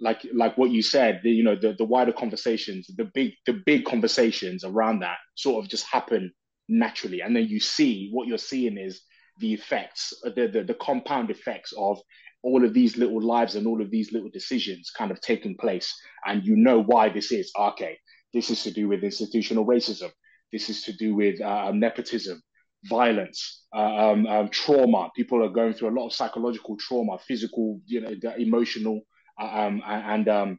like 0.00 0.26
like 0.32 0.58
what 0.58 0.70
you 0.70 0.82
said, 0.82 1.20
the, 1.22 1.30
you 1.30 1.44
know, 1.44 1.56
the 1.56 1.74
the 1.74 1.84
wider 1.84 2.12
conversations, 2.12 2.86
the 2.96 3.10
big 3.14 3.32
the 3.46 3.62
big 3.64 3.84
conversations 3.84 4.64
around 4.64 5.00
that 5.00 5.18
sort 5.36 5.64
of 5.64 5.70
just 5.70 5.86
happen 5.90 6.32
naturally, 6.68 7.20
and 7.20 7.36
then 7.36 7.46
you 7.46 7.60
see 7.60 8.10
what 8.12 8.26
you're 8.26 8.38
seeing 8.52 8.76
is 8.76 9.02
the 9.38 9.52
effects, 9.52 10.12
the 10.24 10.48
the, 10.52 10.64
the 10.64 10.74
compound 10.74 11.30
effects 11.30 11.72
of 11.78 12.00
all 12.42 12.64
of 12.64 12.74
these 12.74 12.98
little 12.98 13.22
lives 13.22 13.54
and 13.54 13.66
all 13.66 13.80
of 13.80 13.90
these 13.90 14.12
little 14.12 14.30
decisions 14.30 14.90
kind 14.90 15.10
of 15.10 15.20
taking 15.20 15.56
place. 15.56 15.94
And 16.26 16.44
you 16.44 16.56
know 16.56 16.82
why 16.82 17.08
this 17.08 17.32
is 17.32 17.50
okay 17.58 17.96
this 18.34 18.50
is 18.50 18.64
to 18.64 18.70
do 18.72 18.88
with 18.88 19.04
institutional 19.04 19.64
racism. 19.64 20.10
This 20.52 20.68
is 20.68 20.82
to 20.82 20.92
do 20.92 21.14
with 21.14 21.40
uh, 21.40 21.70
nepotism 21.72 22.42
violence 22.84 23.64
uh, 23.74 24.10
um, 24.10 24.26
um, 24.26 24.48
trauma. 24.48 25.10
People 25.16 25.44
are 25.44 25.48
going 25.48 25.74
through 25.74 25.90
a 25.90 25.98
lot 25.98 26.06
of 26.06 26.12
psychological 26.12 26.76
trauma 26.76 27.18
physical 27.18 27.80
you 27.86 28.00
know 28.00 28.14
emotional 28.38 29.00
uh, 29.40 29.44
um, 29.44 29.82
and 29.86 30.28
um, 30.28 30.58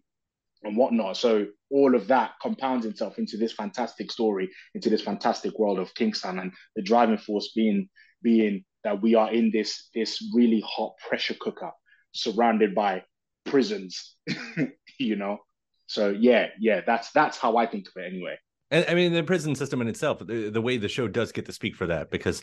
and 0.64 0.78
whatnot. 0.78 1.18
So 1.18 1.48
all 1.72 1.96
of 1.96 2.08
that 2.08 2.32
compounds 2.42 2.86
itself 2.86 3.18
into 3.18 3.38
this 3.38 3.54
fantastic 3.54 4.12
story 4.12 4.50
into 4.74 4.90
this 4.90 5.02
fantastic 5.02 5.58
world 5.60 5.80
of 5.80 5.94
Kingstown 5.96 6.40
and 6.40 6.52
the 6.76 6.82
driving 6.82 7.18
force 7.18 7.52
being 7.56 7.90
being 8.22 8.64
that 8.84 9.02
we 9.02 9.16
are 9.16 9.32
in 9.32 9.52
this 9.52 9.90
this 9.94 10.24
really 10.36 10.64
hot 10.66 10.94
pressure 11.08 11.36
cooker 11.40 11.72
surrounded 12.12 12.74
by 12.74 13.04
prisons 13.46 14.16
you 15.00 15.16
know? 15.16 15.40
So 15.88 16.10
yeah 16.10 16.48
yeah 16.60 16.82
that's 16.86 17.12
that's 17.12 17.38
how 17.38 17.58
i 17.58 17.68
think 17.68 17.88
of 17.88 17.94
it 18.02 18.12
anyway 18.12 18.38
and 18.72 18.86
i 18.88 18.94
mean 18.94 19.14
the 19.14 19.24
prison 19.24 19.56
system 19.56 19.82
in 19.82 19.88
itself 19.88 20.20
the, 20.20 20.50
the 20.50 20.62
way 20.62 20.78
the 20.78 20.90
show 20.90 21.08
does 21.08 21.32
get 21.32 21.46
to 21.46 21.52
speak 21.52 21.76
for 21.76 21.88
that 21.88 22.10
because 22.10 22.42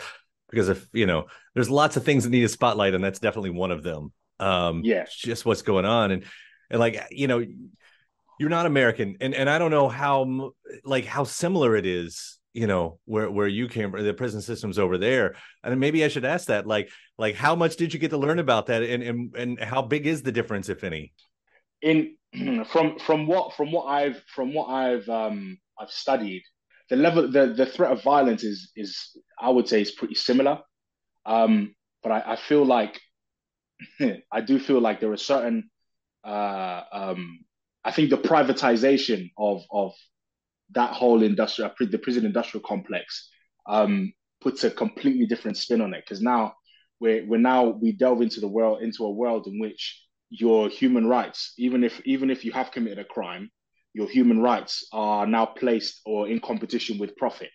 because 0.51 0.69
if 0.69 0.87
you 0.93 1.07
know 1.07 1.27
there's 1.55 1.71
lots 1.71 1.97
of 1.97 2.05
things 2.05 2.25
that 2.25 2.31
need 2.31 2.45
a 2.45 2.49
spotlight 2.49 2.95
and 2.95 3.03
that's 3.03 3.19
definitely 3.19 3.51
one 3.51 3.71
of 3.71 3.83
them 3.83 4.13
um 4.41 4.83
yeah. 4.85 5.05
just 5.09 5.45
what's 5.45 5.63
going 5.63 5.85
on. 5.85 6.11
And 6.11 6.25
and 6.71 6.81
like 6.81 7.07
you 7.11 7.29
know 7.29 7.45
you're 8.41 8.49
not 8.49 8.67
american 8.67 9.17
and 9.21 9.35
and 9.35 9.49
i 9.49 9.59
don't 9.59 9.71
know 9.71 9.89
how 9.89 10.53
like 10.85 11.05
how 11.05 11.23
similar 11.23 11.77
it 11.77 11.87
is 11.87 12.41
you 12.55 12.67
know 12.67 12.99
where 13.05 13.31
where 13.31 13.47
you 13.47 13.69
came 13.69 13.91
from 13.91 14.05
the 14.05 14.15
prison 14.15 14.43
systems 14.43 14.79
over 14.79 14.99
there. 14.99 15.37
And 15.63 15.79
maybe 15.81 16.05
i 16.05 16.09
should 16.09 16.25
ask 16.25 16.49
that 16.49 16.67
like 16.67 16.91
like 17.19 17.35
how 17.35 17.55
much 17.55 17.77
did 17.77 17.95
you 17.95 18.01
get 18.01 18.11
to 18.11 18.19
learn 18.19 18.39
about 18.39 18.67
that 18.67 18.83
and 18.83 19.03
and, 19.03 19.37
and 19.37 19.61
how 19.61 19.83
big 19.83 20.07
is 20.07 20.23
the 20.23 20.33
difference 20.33 20.69
if 20.69 20.85
any? 20.85 21.13
In 21.81 22.17
from 22.71 22.99
from 22.99 23.27
what 23.27 23.55
from 23.55 23.73
what 23.73 23.87
i've 23.87 24.23
from 24.35 24.55
what 24.55 24.69
i've 24.69 25.09
um 25.09 25.59
i've 25.83 25.91
studied 25.91 26.43
the 26.91 26.97
level 26.97 27.31
the 27.31 27.49
the 27.57 27.67
threat 27.67 27.93
of 27.93 28.03
violence 28.03 28.45
is 28.45 28.71
is 28.77 29.17
i 29.41 29.51
would 29.51 29.69
say 29.69 29.81
is 29.81 29.91
pretty 29.91 30.15
similar 30.15 30.59
um 31.27 31.75
but 32.03 32.13
i, 32.13 32.33
I 32.33 32.37
feel 32.37 32.65
like 32.65 33.01
i 34.33 34.41
do 34.41 34.59
feel 34.59 34.81
like 34.81 35.01
there 35.01 35.13
are 35.13 35.17
certain 35.17 35.71
uh 36.25 36.83
um 36.93 37.41
i 37.85 37.91
think 37.91 38.11
the 38.11 38.17
privatization 38.19 39.31
of 39.37 39.63
of 39.71 39.93
that 40.75 40.93
whole 40.93 41.23
industrial, 41.23 41.71
the 41.79 41.99
prison 41.99 42.27
industrial 42.27 42.65
complex, 42.67 43.31
um, 43.67 44.13
puts 44.41 44.65
a 44.65 44.71
completely 44.71 45.27
different 45.27 45.57
spin 45.57 45.81
on 45.81 45.95
it. 45.95 46.05
Because 46.05 46.21
now 46.23 46.55
we're, 47.01 47.27
we're 47.27 47.39
now 47.39 47.67
we 47.67 47.93
delve 47.93 48.23
into 48.23 48.41
the 48.41 48.49
world 48.49 48.83
into 48.83 49.05
a 49.05 49.11
world 49.11 49.47
in 49.47 49.59
which 49.59 50.03
your 50.31 50.69
human 50.69 51.07
rights, 51.07 51.53
even 51.59 51.85
if 51.85 52.01
even 52.05 52.31
if 52.31 52.45
you 52.45 52.53
have 52.53 52.73
committed 52.73 52.99
a 52.99 53.05
crime, 53.05 53.51
your 53.95 54.09
human 54.09 54.41
rights 54.41 54.87
are 54.93 55.27
now 55.27 55.47
placed 55.47 56.01
or 56.07 56.29
in 56.29 56.41
competition 56.41 56.99
with 56.99 57.17
profit. 57.17 57.51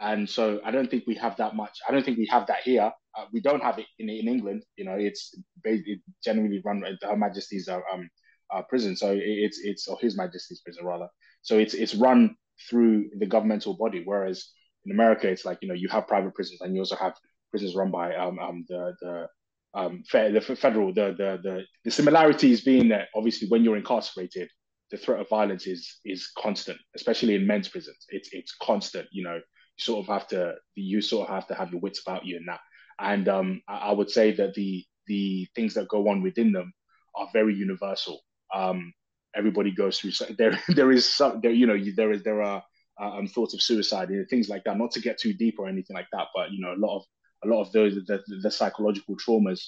And 0.00 0.28
so 0.28 0.60
I 0.64 0.70
don't 0.70 0.90
think 0.90 1.04
we 1.06 1.14
have 1.16 1.36
that 1.38 1.54
much. 1.54 1.78
I 1.88 1.92
don't 1.92 2.04
think 2.04 2.18
we 2.18 2.26
have 2.30 2.46
that 2.48 2.62
here. 2.64 2.92
Uh, 3.16 3.24
we 3.32 3.40
don't 3.40 3.62
have 3.62 3.78
it 3.78 3.86
in, 3.98 4.08
in 4.08 4.28
England. 4.28 4.64
You 4.76 4.84
know, 4.84 4.96
it's 4.98 5.34
it 5.64 6.00
generally 6.22 6.60
run 6.64 6.84
Her 7.02 7.16
Majesty's 7.16 7.68
uh, 7.68 7.80
um, 7.92 8.08
uh, 8.52 8.62
prison. 8.62 8.96
So 8.96 9.16
it's 9.16 9.60
it's 9.62 9.86
or 9.86 9.96
His 10.00 10.16
Majesty's 10.16 10.60
prison 10.60 10.84
rather. 10.84 11.08
So 11.42 11.58
it's 11.58 11.74
it's 11.74 11.94
run 11.94 12.36
through 12.68 13.10
the 13.18 13.26
governmental 13.26 13.76
body. 13.76 14.02
Whereas 14.04 14.50
in 14.84 14.92
America, 14.92 15.28
it's 15.28 15.44
like 15.44 15.58
you 15.62 15.68
know 15.68 15.74
you 15.74 15.88
have 15.88 16.08
private 16.08 16.34
prisons 16.34 16.60
and 16.60 16.74
you 16.74 16.80
also 16.80 16.96
have 16.96 17.14
prisons 17.50 17.76
run 17.76 17.90
by 17.90 18.14
um, 18.16 18.38
um 18.40 18.64
the 18.68 18.92
the 19.00 19.28
um 19.74 20.02
fe- 20.08 20.32
the 20.32 20.40
federal 20.40 20.92
the, 20.92 21.14
the 21.16 21.38
the 21.42 21.62
the 21.84 21.90
similarities 21.90 22.62
being 22.62 22.88
that 22.88 23.08
obviously 23.14 23.48
when 23.48 23.62
you're 23.62 23.76
incarcerated, 23.76 24.48
the 24.94 25.00
threat 25.00 25.20
of 25.20 25.28
violence 25.28 25.66
is 25.66 25.98
is 26.04 26.30
constant, 26.38 26.78
especially 26.94 27.34
in 27.34 27.46
men's 27.46 27.68
prisons. 27.68 28.06
It's 28.10 28.28
it's 28.32 28.54
constant. 28.62 29.08
You 29.10 29.24
know, 29.24 29.34
you 29.34 29.78
sort 29.78 30.04
of 30.04 30.12
have 30.12 30.28
to 30.28 30.54
you 30.76 31.00
sort 31.00 31.28
of 31.28 31.34
have 31.34 31.48
to 31.48 31.54
have 31.54 31.72
your 31.72 31.80
wits 31.80 32.00
about 32.00 32.24
you 32.24 32.36
in 32.36 32.46
that. 32.46 32.60
And 33.00 33.28
um, 33.28 33.60
I, 33.68 33.88
I 33.88 33.92
would 33.92 34.10
say 34.10 34.30
that 34.32 34.54
the 34.54 34.84
the 35.08 35.48
things 35.56 35.74
that 35.74 35.88
go 35.88 36.08
on 36.08 36.22
within 36.22 36.52
them 36.52 36.72
are 37.16 37.28
very 37.32 37.54
universal. 37.54 38.20
Um, 38.54 38.92
everybody 39.34 39.72
goes 39.72 39.98
through. 39.98 40.12
There, 40.38 40.58
there 40.68 40.92
is 40.92 41.12
some, 41.12 41.40
there, 41.42 41.50
you 41.50 41.66
know, 41.66 41.78
there 41.96 42.12
is 42.12 42.22
there 42.22 42.42
are 42.42 42.62
um, 43.00 43.26
thoughts 43.26 43.52
of 43.52 43.62
suicide 43.62 44.10
and 44.10 44.28
things 44.28 44.48
like 44.48 44.62
that. 44.64 44.78
Not 44.78 44.92
to 44.92 45.00
get 45.00 45.18
too 45.18 45.32
deep 45.34 45.56
or 45.58 45.68
anything 45.68 45.94
like 45.94 46.08
that, 46.12 46.28
but 46.36 46.52
you 46.52 46.60
know, 46.60 46.72
a 46.72 46.78
lot 46.78 46.98
of 46.98 47.02
a 47.44 47.48
lot 47.48 47.62
of 47.62 47.72
those 47.72 47.96
the, 48.06 48.20
the 48.42 48.50
psychological 48.50 49.16
traumas 49.16 49.60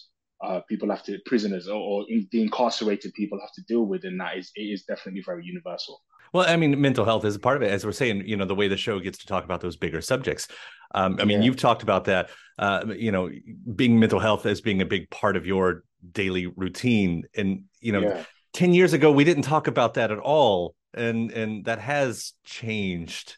uh, 0.42 0.60
people 0.68 0.90
have 0.90 1.02
to 1.04 1.18
prisoners 1.26 1.68
or, 1.68 1.80
or 1.80 2.04
in, 2.08 2.28
the 2.30 2.42
incarcerated 2.42 3.12
people 3.14 3.38
have 3.40 3.52
to 3.52 3.62
deal 3.62 3.86
with, 3.86 4.04
and 4.04 4.20
that 4.20 4.36
is 4.36 4.50
it 4.54 4.62
is 4.62 4.84
definitely 4.84 5.22
very 5.24 5.44
universal. 5.44 6.02
Well, 6.32 6.48
I 6.48 6.56
mean, 6.56 6.78
mental 6.80 7.04
health 7.04 7.24
is 7.24 7.36
a 7.36 7.38
part 7.38 7.56
of 7.56 7.62
it, 7.62 7.70
as 7.70 7.84
we're 7.84 7.92
saying. 7.92 8.26
You 8.26 8.36
know, 8.36 8.44
the 8.44 8.54
way 8.54 8.68
the 8.68 8.76
show 8.76 8.98
gets 9.00 9.18
to 9.18 9.26
talk 9.26 9.44
about 9.44 9.60
those 9.60 9.76
bigger 9.76 10.00
subjects. 10.00 10.48
Um, 10.94 11.18
I 11.20 11.24
mean, 11.24 11.38
yeah. 11.38 11.46
you've 11.46 11.56
talked 11.56 11.82
about 11.82 12.04
that. 12.04 12.30
Uh, 12.58 12.84
you 12.96 13.12
know, 13.12 13.30
being 13.74 13.98
mental 13.98 14.18
health 14.18 14.46
as 14.46 14.60
being 14.60 14.82
a 14.82 14.86
big 14.86 15.08
part 15.10 15.36
of 15.36 15.46
your 15.46 15.84
daily 16.12 16.46
routine, 16.46 17.24
and 17.34 17.64
you 17.80 17.92
know, 17.92 18.00
yeah. 18.00 18.24
10 18.56 18.72
years 18.72 18.94
ago 18.94 19.12
we 19.12 19.22
didn't 19.22 19.42
talk 19.42 19.66
about 19.66 19.94
that 19.94 20.10
at 20.10 20.18
all 20.18 20.74
and 20.94 21.30
and 21.30 21.66
that 21.66 21.78
has 21.78 22.32
changed 22.42 23.36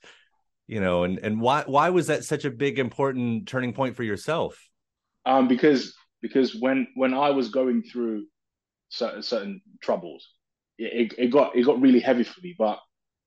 you 0.69 0.81
know 0.81 1.03
and 1.03 1.19
and 1.19 1.41
why 1.41 1.65
why 1.67 1.91
was 1.91 2.07
that 2.07 2.23
such 2.23 2.45
a 2.45 2.51
big 2.51 2.79
important 2.79 3.49
turning 3.49 3.73
point 3.73 3.97
for 3.97 4.05
yourself 4.05 4.69
um 5.27 5.49
because 5.49 5.95
because 6.23 6.55
when 6.57 6.87
when 6.95 7.15
i 7.15 7.31
was 7.31 7.49
going 7.49 7.83
through 7.83 8.25
certain 8.89 9.23
certain 9.23 9.61
troubles 9.81 10.29
it, 10.79 11.13
it 11.19 11.29
got 11.29 11.57
it 11.57 11.65
got 11.65 11.81
really 11.81 12.01
heavy 12.01 12.25
for 12.25 12.41
me 12.43 12.55
but 12.59 12.79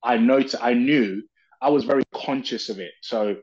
i 0.03 0.17
noticed 0.17 0.55
i 0.61 0.73
knew 0.73 1.21
i 1.61 1.69
was 1.69 1.83
very 1.83 2.03
conscious 2.13 2.69
of 2.69 2.79
it 2.79 2.91
so 3.01 3.35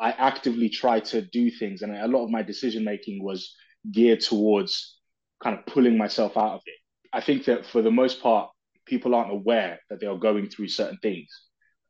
i 0.00 0.10
actively 0.12 0.68
tried 0.68 1.04
to 1.04 1.22
do 1.22 1.50
things 1.50 1.82
and 1.82 1.94
a 1.94 2.08
lot 2.08 2.24
of 2.24 2.30
my 2.30 2.42
decision 2.42 2.84
making 2.84 3.22
was 3.22 3.54
geared 3.92 4.20
towards 4.20 4.98
kind 5.42 5.58
of 5.58 5.66
pulling 5.66 5.96
myself 5.96 6.36
out 6.36 6.54
of 6.54 6.60
it 6.66 6.74
I 7.14 7.20
think 7.20 7.44
that 7.44 7.64
for 7.64 7.80
the 7.80 7.92
most 7.92 8.20
part, 8.20 8.50
people 8.86 9.14
aren't 9.14 9.30
aware 9.30 9.78
that 9.88 10.00
they 10.00 10.06
are 10.06 10.18
going 10.18 10.48
through 10.50 10.68
certain 10.68 10.98
things. 11.00 11.28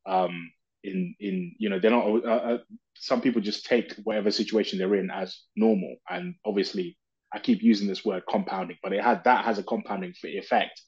Um, 0.06 0.52
in 0.84 1.14
in 1.18 1.54
you 1.58 1.70
know 1.70 1.80
they're 1.80 1.90
not. 1.90 2.06
Uh, 2.06 2.28
uh, 2.28 2.58
some 2.96 3.20
people 3.20 3.40
just 3.40 3.66
take 3.66 3.94
whatever 4.04 4.30
situation 4.30 4.78
they're 4.78 4.94
in 4.94 5.10
as 5.10 5.38
normal, 5.56 5.96
and 6.08 6.34
obviously, 6.44 6.96
I 7.32 7.38
keep 7.38 7.62
using 7.62 7.88
this 7.88 8.04
word 8.04 8.22
compounding, 8.30 8.78
but 8.82 8.92
it 8.92 9.02
had 9.02 9.24
that 9.24 9.44
has 9.44 9.58
a 9.58 9.64
compounding 9.64 10.14
effect, 10.22 10.80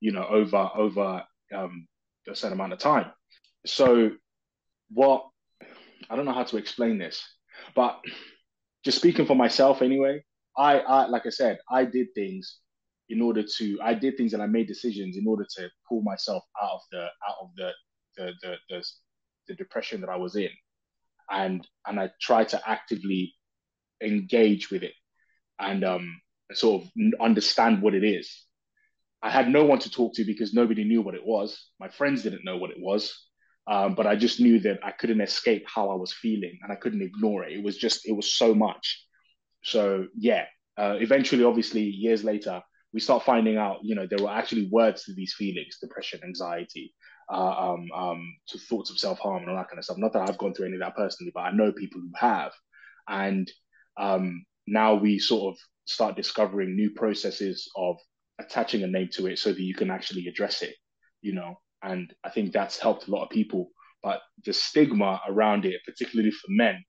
you 0.00 0.12
know, 0.12 0.26
over 0.26 0.68
over 0.76 1.22
um, 1.54 1.86
a 2.28 2.34
certain 2.34 2.58
amount 2.58 2.74
of 2.74 2.78
time. 2.78 3.10
So, 3.66 4.10
what 4.90 5.26
I 6.10 6.16
don't 6.16 6.26
know 6.26 6.32
how 6.32 6.44
to 6.44 6.56
explain 6.58 6.98
this, 6.98 7.22
but 7.74 8.00
just 8.84 8.98
speaking 8.98 9.26
for 9.26 9.34
myself 9.34 9.80
anyway, 9.80 10.22
I, 10.56 10.78
I 10.80 11.06
like 11.06 11.26
I 11.26 11.30
said, 11.30 11.58
I 11.70 11.84
did 11.84 12.08
things 12.14 12.58
in 13.08 13.20
order 13.20 13.42
to 13.56 13.78
I 13.82 13.94
did 13.94 14.16
things 14.16 14.34
and 14.34 14.42
I 14.42 14.46
made 14.46 14.66
decisions 14.66 15.16
in 15.16 15.26
order 15.26 15.46
to 15.56 15.68
pull 15.88 16.02
myself 16.02 16.42
out 16.62 16.72
of 16.72 16.80
the 16.92 17.02
out 17.02 17.36
of 17.40 17.50
the 17.56 17.70
the 18.16 18.32
the, 18.42 18.56
the, 18.68 18.84
the 19.48 19.54
depression 19.54 20.00
that 20.00 20.10
I 20.10 20.16
was 20.16 20.36
in 20.36 20.50
and 21.30 21.66
and 21.86 21.98
I 21.98 22.10
try 22.20 22.44
to 22.44 22.60
actively 22.68 23.34
engage 24.02 24.70
with 24.70 24.82
it 24.82 24.94
and 25.58 25.84
um 25.84 26.20
sort 26.52 26.82
of 26.82 26.90
understand 27.20 27.82
what 27.82 27.94
it 27.94 28.04
is. 28.04 28.44
I 29.22 29.30
had 29.30 29.48
no 29.48 29.64
one 29.64 29.78
to 29.80 29.90
talk 29.90 30.14
to 30.14 30.24
because 30.24 30.52
nobody 30.52 30.84
knew 30.84 31.00
what 31.00 31.14
it 31.14 31.24
was. 31.24 31.70
My 31.80 31.88
friends 31.88 32.22
didn't 32.22 32.44
know 32.44 32.58
what 32.58 32.70
it 32.70 32.76
was. 32.78 33.18
Um, 33.66 33.94
but 33.94 34.06
I 34.06 34.14
just 34.14 34.40
knew 34.40 34.60
that 34.60 34.80
I 34.84 34.90
couldn't 34.90 35.22
escape 35.22 35.64
how 35.66 35.88
I 35.88 35.94
was 35.94 36.12
feeling 36.12 36.58
and 36.62 36.70
I 36.70 36.76
couldn't 36.76 37.00
ignore 37.00 37.44
it. 37.44 37.52
It 37.52 37.64
was 37.64 37.78
just, 37.78 38.06
it 38.06 38.12
was 38.12 38.34
so 38.34 38.54
much. 38.54 39.02
So 39.62 40.06
yeah, 40.18 40.44
uh, 40.76 40.96
eventually, 41.00 41.44
obviously, 41.44 41.82
years 41.82 42.24
later, 42.24 42.62
we 42.92 43.00
start 43.00 43.24
finding 43.24 43.56
out, 43.56 43.78
you 43.82 43.94
know, 43.94 44.06
there 44.06 44.22
were 44.22 44.30
actually 44.30 44.68
words 44.70 45.04
to 45.04 45.14
these 45.14 45.34
feelings, 45.34 45.78
depression, 45.80 46.20
anxiety, 46.22 46.94
uh, 47.30 47.72
um, 47.72 47.88
um, 47.94 48.36
to 48.48 48.58
thoughts 48.58 48.90
of 48.90 48.98
self 48.98 49.18
harm 49.18 49.42
and 49.42 49.50
all 49.50 49.56
that 49.56 49.68
kind 49.68 49.78
of 49.78 49.84
stuff. 49.84 49.98
Not 49.98 50.12
that 50.12 50.28
I've 50.28 50.38
gone 50.38 50.54
through 50.54 50.66
any 50.66 50.74
of 50.74 50.80
that 50.80 50.96
personally, 50.96 51.32
but 51.34 51.40
I 51.40 51.52
know 51.52 51.72
people 51.72 52.00
who 52.00 52.10
have. 52.16 52.52
And 53.08 53.50
um, 53.96 54.44
now 54.66 54.94
we 54.94 55.18
sort 55.18 55.54
of 55.54 55.60
start 55.86 56.16
discovering 56.16 56.74
new 56.74 56.90
processes 56.90 57.70
of 57.76 57.96
attaching 58.40 58.82
a 58.82 58.86
name 58.86 59.08
to 59.12 59.26
it 59.26 59.38
so 59.38 59.50
that 59.52 59.60
you 59.60 59.74
can 59.74 59.90
actually 59.90 60.26
address 60.26 60.62
it, 60.62 60.74
you 61.20 61.34
know. 61.34 61.54
And 61.82 62.12
I 62.24 62.30
think 62.30 62.52
that's 62.52 62.78
helped 62.78 63.08
a 63.08 63.10
lot 63.10 63.24
of 63.24 63.30
people. 63.30 63.70
But 64.02 64.20
the 64.44 64.52
stigma 64.52 65.20
around 65.28 65.64
it, 65.64 65.80
particularly 65.86 66.30
for 66.30 66.48
men, 66.48 66.84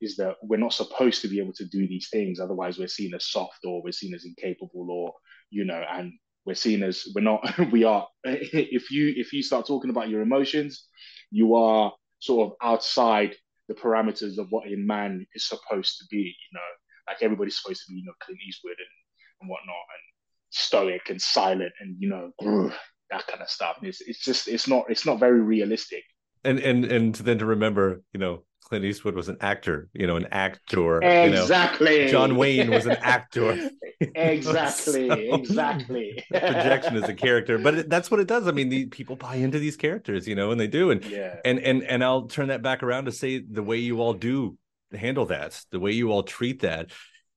is 0.00 0.16
that 0.16 0.36
we're 0.42 0.58
not 0.58 0.72
supposed 0.72 1.22
to 1.22 1.28
be 1.28 1.40
able 1.40 1.52
to 1.54 1.64
do 1.66 1.86
these 1.88 2.08
things. 2.10 2.40
Otherwise, 2.40 2.78
we're 2.78 2.88
seen 2.88 3.14
as 3.14 3.30
soft 3.30 3.58
or 3.64 3.82
we're 3.82 3.92
seen 3.92 4.14
as 4.14 4.24
incapable 4.24 4.90
or, 4.90 5.12
you 5.50 5.64
know, 5.64 5.82
and 5.90 6.12
we're 6.48 6.54
seen 6.54 6.82
as 6.82 7.06
we're 7.14 7.20
not, 7.20 7.46
we 7.72 7.84
are. 7.84 8.08
If 8.24 8.90
you 8.90 9.12
if 9.16 9.32
you 9.32 9.42
start 9.42 9.66
talking 9.66 9.90
about 9.90 10.08
your 10.08 10.22
emotions, 10.22 10.86
you 11.30 11.54
are 11.54 11.92
sort 12.18 12.48
of 12.48 12.56
outside 12.62 13.36
the 13.68 13.74
parameters 13.74 14.38
of 14.38 14.48
what 14.50 14.66
a 14.66 14.74
man 14.74 15.26
is 15.34 15.46
supposed 15.46 15.98
to 15.98 16.04
be. 16.10 16.16
You 16.16 16.52
know, 16.54 16.70
like 17.06 17.22
everybody's 17.22 17.60
supposed 17.60 17.82
to 17.86 17.92
be, 17.92 18.00
you 18.00 18.06
know, 18.06 18.14
Clint 18.20 18.40
Eastwood 18.48 18.76
and, 18.78 19.42
and 19.42 19.50
whatnot, 19.50 19.76
and 19.94 20.04
stoic 20.50 21.10
and 21.10 21.20
silent, 21.20 21.72
and 21.80 21.96
you 22.00 22.08
know, 22.08 22.72
that 23.10 23.26
kind 23.26 23.42
of 23.42 23.50
stuff. 23.50 23.76
It's 23.82 24.00
it's 24.00 24.24
just 24.24 24.48
it's 24.48 24.66
not 24.66 24.86
it's 24.88 25.06
not 25.06 25.20
very 25.20 25.42
realistic. 25.42 26.02
And 26.44 26.58
and 26.58 26.84
and 26.86 27.14
then 27.14 27.38
to 27.38 27.46
remember, 27.46 28.02
you 28.14 28.20
know, 28.20 28.44
Clint 28.64 28.86
Eastwood 28.86 29.14
was 29.14 29.28
an 29.28 29.36
actor, 29.42 29.88
you 29.92 30.06
know, 30.06 30.16
an 30.16 30.28
actor. 30.32 31.02
Exactly. 31.02 31.96
You 31.96 32.04
know. 32.06 32.10
John 32.10 32.36
Wayne 32.36 32.70
was 32.70 32.86
an 32.86 32.96
actor. 33.02 33.70
exactly. 34.00 35.08
so, 35.08 35.34
exactly. 35.34 36.24
projection 36.30 36.96
is 36.96 37.04
a 37.04 37.14
character, 37.14 37.58
but 37.58 37.74
it, 37.74 37.90
that's 37.90 38.10
what 38.10 38.20
it 38.20 38.26
does. 38.26 38.46
I 38.46 38.52
mean, 38.52 38.68
the 38.68 38.86
people 38.86 39.16
buy 39.16 39.36
into 39.36 39.58
these 39.58 39.76
characters, 39.76 40.26
you 40.26 40.34
know, 40.34 40.50
and 40.50 40.60
they 40.60 40.66
do. 40.66 40.90
And 40.90 41.04
yeah. 41.04 41.36
and 41.44 41.58
and 41.58 41.82
and 41.82 42.04
I'll 42.04 42.26
turn 42.26 42.48
that 42.48 42.62
back 42.62 42.82
around 42.82 43.06
to 43.06 43.12
say 43.12 43.38
the 43.38 43.62
way 43.62 43.78
you 43.78 44.00
all 44.00 44.14
do 44.14 44.56
handle 44.92 45.26
that, 45.26 45.60
the 45.70 45.80
way 45.80 45.92
you 45.92 46.10
all 46.10 46.22
treat 46.22 46.62
that 46.62 46.90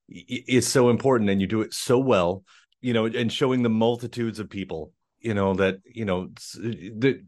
is 0.09 0.67
so 0.67 0.89
important, 0.89 1.29
and 1.29 1.41
you 1.41 1.47
do 1.47 1.61
it 1.61 1.73
so 1.73 1.99
well, 1.99 2.43
you 2.81 2.93
know, 2.93 3.05
and 3.05 3.31
showing 3.31 3.63
the 3.63 3.69
multitudes 3.69 4.39
of 4.39 4.49
people 4.49 4.91
you 5.21 5.35
know 5.35 5.53
that 5.53 5.77
you 5.85 6.03
know 6.03 6.29
the 6.55 7.23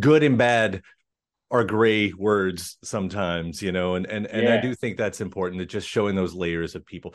good 0.00 0.22
and 0.22 0.38
bad 0.38 0.82
are 1.50 1.64
gray 1.64 2.12
words 2.12 2.78
sometimes, 2.82 3.62
you 3.62 3.70
know, 3.70 3.94
and 3.94 4.06
and 4.06 4.26
and 4.26 4.42
yeah. 4.44 4.54
I 4.54 4.60
do 4.60 4.74
think 4.74 4.96
that's 4.96 5.20
important 5.20 5.60
that 5.60 5.66
just 5.66 5.88
showing 5.88 6.16
those 6.16 6.34
layers 6.34 6.74
of 6.74 6.84
people. 6.84 7.14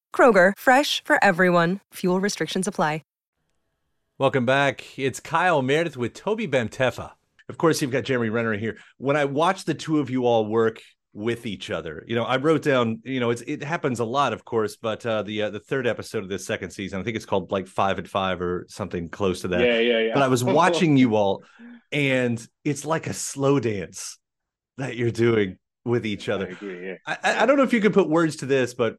Kroger, 0.13 0.53
fresh 0.55 1.03
for 1.03 1.17
everyone. 1.23 1.79
Fuel 1.95 2.19
restrictions 2.19 2.67
apply. 2.67 3.01
Welcome 4.21 4.45
back. 4.45 4.99
It's 4.99 5.19
Kyle 5.19 5.63
Meredith 5.63 5.97
with 5.97 6.13
Tobi 6.13 6.47
Bamtefa. 6.47 7.13
Of 7.49 7.57
course, 7.57 7.81
you've 7.81 7.89
got 7.89 8.03
Jeremy 8.03 8.29
Renner 8.29 8.55
here. 8.55 8.77
When 8.99 9.15
I 9.15 9.25
watch 9.25 9.65
the 9.65 9.73
two 9.73 9.97
of 9.97 10.11
you 10.11 10.27
all 10.27 10.45
work 10.45 10.79
with 11.11 11.47
each 11.47 11.71
other, 11.71 12.05
you 12.07 12.15
know, 12.15 12.23
I 12.23 12.37
wrote 12.37 12.61
down, 12.61 13.01
you 13.03 13.19
know, 13.19 13.31
it's 13.31 13.41
it 13.41 13.63
happens 13.63 13.99
a 13.99 14.05
lot, 14.05 14.31
of 14.31 14.45
course, 14.45 14.75
but 14.75 15.03
uh, 15.07 15.23
the 15.23 15.41
uh, 15.41 15.49
the 15.49 15.59
third 15.59 15.87
episode 15.87 16.21
of 16.21 16.29
this 16.29 16.45
second 16.45 16.69
season, 16.69 16.99
I 16.99 17.03
think 17.03 17.15
it's 17.15 17.25
called 17.25 17.51
like 17.51 17.65
Five 17.65 17.97
at 17.97 18.07
Five 18.07 18.43
or 18.43 18.67
something 18.69 19.09
close 19.09 19.41
to 19.41 19.47
that. 19.47 19.61
Yeah, 19.61 19.79
yeah, 19.79 19.99
yeah. 20.01 20.13
But 20.13 20.21
I 20.21 20.27
was 20.27 20.43
watching 20.61 20.97
you 20.97 21.15
all, 21.15 21.43
and 21.91 22.39
it's 22.63 22.85
like 22.85 23.07
a 23.07 23.13
slow 23.13 23.59
dance 23.59 24.19
that 24.77 24.97
you're 24.97 25.09
doing 25.09 25.57
with 25.83 26.05
each 26.05 26.29
other. 26.29 26.45
I 26.45 26.51
agree. 26.51 26.89
Yeah. 26.89 26.95
I, 27.07 27.41
I 27.41 27.45
don't 27.47 27.57
know 27.57 27.63
if 27.63 27.73
you 27.73 27.81
could 27.81 27.93
put 27.93 28.07
words 28.07 28.35
to 28.35 28.45
this, 28.45 28.75
but 28.75 28.97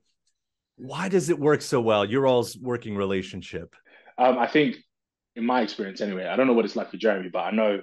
why 0.76 1.08
does 1.08 1.30
it 1.30 1.38
work 1.38 1.62
so 1.62 1.80
well? 1.80 2.04
Your 2.04 2.26
all's 2.26 2.56
working 2.56 2.96
relationship. 2.96 3.74
Um, 4.18 4.38
I 4.38 4.46
think 4.46 4.76
in 5.36 5.44
my 5.44 5.62
experience 5.62 6.00
anyway, 6.00 6.26
I 6.26 6.36
don't 6.36 6.46
know 6.46 6.52
what 6.52 6.64
it's 6.64 6.76
like 6.76 6.90
for 6.90 6.96
Jeremy, 6.96 7.30
but 7.32 7.40
I 7.40 7.50
know 7.50 7.80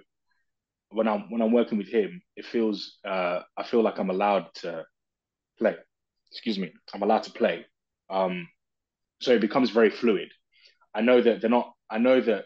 when 0.91 1.08
I'm 1.08 1.30
when 1.30 1.41
I'm 1.41 1.52
working 1.52 1.78
with 1.78 1.88
him, 1.88 2.21
it 2.36 2.45
feels 2.45 2.97
uh, 3.08 3.41
I 3.58 3.63
feel 3.63 3.82
like 3.82 3.99
I'm 3.99 4.10
allowed 4.10 4.47
to 4.56 4.86
play. 5.58 5.75
Excuse 6.32 6.60
me, 6.60 6.71
I'm 6.93 7.02
allowed 7.04 7.23
to 7.23 7.32
play. 7.32 7.65
Um, 8.10 8.47
so 9.21 9.34
it 9.34 9.41
becomes 9.41 9.69
very 9.69 9.89
fluid. 9.89 10.30
I 10.93 11.02
know 11.02 11.21
that 11.21 11.41
they're 11.41 11.49
not. 11.49 11.73
I 11.89 11.97
know 11.97 12.21
that 12.21 12.45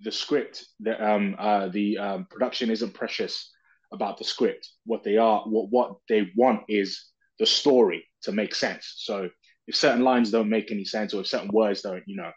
the 0.00 0.12
script, 0.12 0.64
the 0.80 1.02
um, 1.04 1.36
uh, 1.38 1.68
the 1.68 1.98
um, 1.98 2.26
production 2.30 2.70
isn't 2.70 2.94
precious 2.94 3.50
about 3.92 4.18
the 4.18 4.24
script. 4.24 4.68
What 4.84 5.02
they 5.02 5.16
are, 5.16 5.42
what 5.42 5.70
what 5.70 5.96
they 6.08 6.30
want 6.36 6.62
is 6.68 7.10
the 7.38 7.46
story 7.46 8.04
to 8.22 8.32
make 8.32 8.54
sense. 8.54 8.94
So 8.98 9.28
if 9.70 9.76
certain 9.76 10.02
lines 10.02 10.32
don't 10.32 10.48
make 10.48 10.72
any 10.72 10.84
sense, 10.84 11.14
or 11.14 11.20
if 11.20 11.28
certain 11.28 11.50
words 11.52 11.82
don't, 11.82 12.02
you 12.06 12.16
know, 12.16 12.32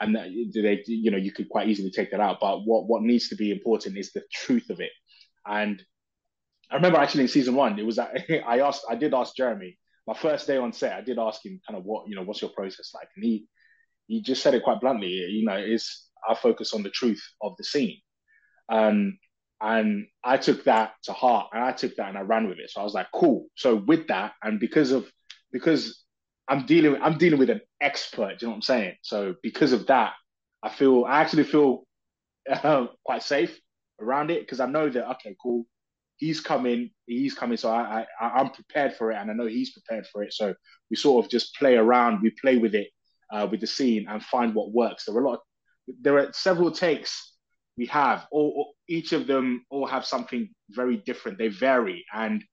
and 0.00 0.16
that, 0.16 0.26
they, 0.52 0.82
you 0.86 1.12
know, 1.12 1.16
you 1.16 1.30
could 1.30 1.48
quite 1.48 1.68
easily 1.68 1.92
take 1.92 2.10
that 2.10 2.18
out. 2.18 2.38
But 2.40 2.64
what 2.64 2.88
what 2.88 3.02
needs 3.02 3.28
to 3.28 3.36
be 3.36 3.52
important 3.52 3.96
is 3.96 4.10
the 4.10 4.24
truth 4.32 4.68
of 4.68 4.80
it. 4.80 4.90
And 5.46 5.80
I 6.72 6.74
remember 6.74 6.98
actually 6.98 7.22
in 7.22 7.28
season 7.28 7.54
one, 7.54 7.78
it 7.78 7.86
was 7.86 7.98
I 8.00 8.58
asked, 8.58 8.84
I 8.90 8.96
did 8.96 9.14
ask 9.14 9.36
Jeremy 9.36 9.78
my 10.08 10.14
first 10.14 10.48
day 10.48 10.56
on 10.56 10.72
set. 10.72 10.94
I 10.94 11.02
did 11.02 11.20
ask 11.20 11.46
him 11.46 11.60
kind 11.64 11.78
of 11.78 11.84
what 11.84 12.08
you 12.08 12.16
know, 12.16 12.24
what's 12.24 12.42
your 12.42 12.50
process 12.50 12.90
like, 12.92 13.08
and 13.14 13.24
he 13.24 13.46
he 14.08 14.20
just 14.22 14.42
said 14.42 14.54
it 14.54 14.64
quite 14.64 14.80
bluntly. 14.80 15.10
You 15.10 15.46
know, 15.46 15.56
is 15.56 16.08
I 16.28 16.34
focus 16.34 16.74
on 16.74 16.82
the 16.82 16.90
truth 16.90 17.22
of 17.40 17.52
the 17.58 17.64
scene, 17.64 17.98
and 18.68 19.12
and 19.60 20.06
I 20.24 20.36
took 20.36 20.64
that 20.64 20.94
to 21.04 21.12
heart, 21.12 21.50
and 21.52 21.62
I 21.62 21.70
took 21.70 21.94
that 21.94 22.08
and 22.08 22.18
I 22.18 22.22
ran 22.22 22.48
with 22.48 22.58
it. 22.58 22.70
So 22.70 22.80
I 22.80 22.84
was 22.84 22.94
like, 22.94 23.06
cool. 23.14 23.46
So 23.54 23.76
with 23.76 24.08
that, 24.08 24.32
and 24.42 24.58
because 24.58 24.90
of 24.90 25.08
because 25.52 26.01
I'm 26.48 26.66
dealing 26.66 27.00
I'm 27.00 27.18
dealing 27.18 27.38
with 27.38 27.50
an 27.50 27.60
expert. 27.80 28.40
you 28.40 28.46
know 28.46 28.50
what 28.50 28.56
I'm 28.56 28.62
saying? 28.62 28.96
So 29.02 29.34
because 29.42 29.72
of 29.72 29.86
that, 29.86 30.12
I 30.62 30.68
feel 30.70 31.04
I 31.04 31.20
actually 31.20 31.44
feel 31.44 31.84
uh, 32.50 32.86
quite 33.04 33.22
safe 33.22 33.58
around 34.00 34.30
it 34.30 34.40
because 34.40 34.60
I 34.60 34.66
know 34.66 34.88
that 34.88 35.08
okay, 35.12 35.36
cool. 35.42 35.64
He's 36.16 36.40
coming, 36.40 36.90
he's 37.06 37.34
coming, 37.34 37.56
so 37.56 37.70
I, 37.70 38.06
I 38.20 38.26
I'm 38.28 38.50
prepared 38.50 38.94
for 38.94 39.10
it, 39.10 39.16
and 39.16 39.30
I 39.30 39.34
know 39.34 39.46
he's 39.46 39.72
prepared 39.72 40.06
for 40.06 40.22
it. 40.22 40.32
So 40.32 40.54
we 40.90 40.96
sort 40.96 41.24
of 41.24 41.30
just 41.30 41.56
play 41.56 41.76
around, 41.76 42.22
we 42.22 42.30
play 42.40 42.58
with 42.58 42.74
it, 42.74 42.88
uh, 43.32 43.48
with 43.50 43.60
the 43.60 43.66
scene, 43.66 44.06
and 44.08 44.22
find 44.22 44.54
what 44.54 44.72
works. 44.72 45.04
There 45.04 45.16
are 45.16 45.24
a 45.24 45.28
lot. 45.28 45.34
Of, 45.34 45.94
there 46.00 46.18
are 46.18 46.32
several 46.32 46.70
takes 46.70 47.34
we 47.76 47.86
have. 47.86 48.26
All, 48.30 48.52
all 48.56 48.74
each 48.88 49.12
of 49.12 49.26
them 49.26 49.64
all 49.70 49.86
have 49.86 50.04
something 50.04 50.48
very 50.70 50.98
different. 50.98 51.38
They 51.38 51.48
vary, 51.48 52.04
and 52.14 52.44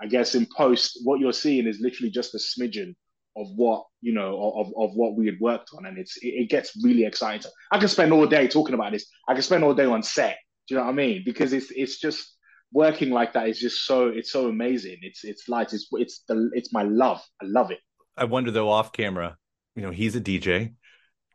I 0.00 0.06
guess 0.06 0.36
in 0.36 0.46
post, 0.56 1.00
what 1.02 1.18
you're 1.18 1.32
seeing 1.32 1.66
is 1.66 1.80
literally 1.80 2.10
just 2.10 2.34
a 2.34 2.38
smidgen 2.38 2.94
of 3.38 3.48
what 3.56 3.84
you 4.00 4.12
know 4.12 4.52
of, 4.56 4.66
of 4.76 4.94
what 4.94 5.16
we 5.16 5.26
had 5.26 5.36
worked 5.40 5.70
on. 5.76 5.86
And 5.86 5.98
it's 5.98 6.16
it, 6.18 6.28
it, 6.28 6.50
gets 6.50 6.72
really 6.82 7.04
exciting. 7.04 7.50
I 7.72 7.78
can 7.78 7.88
spend 7.88 8.12
all 8.12 8.26
day 8.26 8.48
talking 8.48 8.74
about 8.74 8.92
this. 8.92 9.06
I 9.28 9.34
can 9.34 9.42
spend 9.42 9.64
all 9.64 9.74
day 9.74 9.86
on 9.86 10.02
set. 10.02 10.38
Do 10.68 10.74
you 10.74 10.80
know 10.80 10.86
what 10.86 10.92
i 10.92 10.94
mean? 10.94 11.22
Because 11.24 11.52
it's 11.52 11.70
it's 11.70 11.98
just 11.98 12.36
working 12.72 13.10
like 13.10 13.32
that 13.32 13.48
is 13.48 13.58
just 13.58 13.86
so 13.86 14.08
it's 14.08 14.32
so 14.32 14.48
amazing. 14.48 14.98
It's 15.02 15.24
it's 15.24 15.48
light 15.48 15.72
it's 15.72 15.88
it's 15.92 16.24
the 16.28 16.50
it's 16.52 16.72
my 16.72 16.82
love. 16.82 17.22
I 17.42 17.46
love 17.46 17.70
it. 17.70 17.78
I 18.16 18.24
wonder 18.24 18.50
though 18.50 18.68
off 18.68 18.92
camera 18.92 19.36
you 19.78 19.84
know 19.84 19.92
he's 19.92 20.16
a 20.16 20.20
dj 20.20 20.74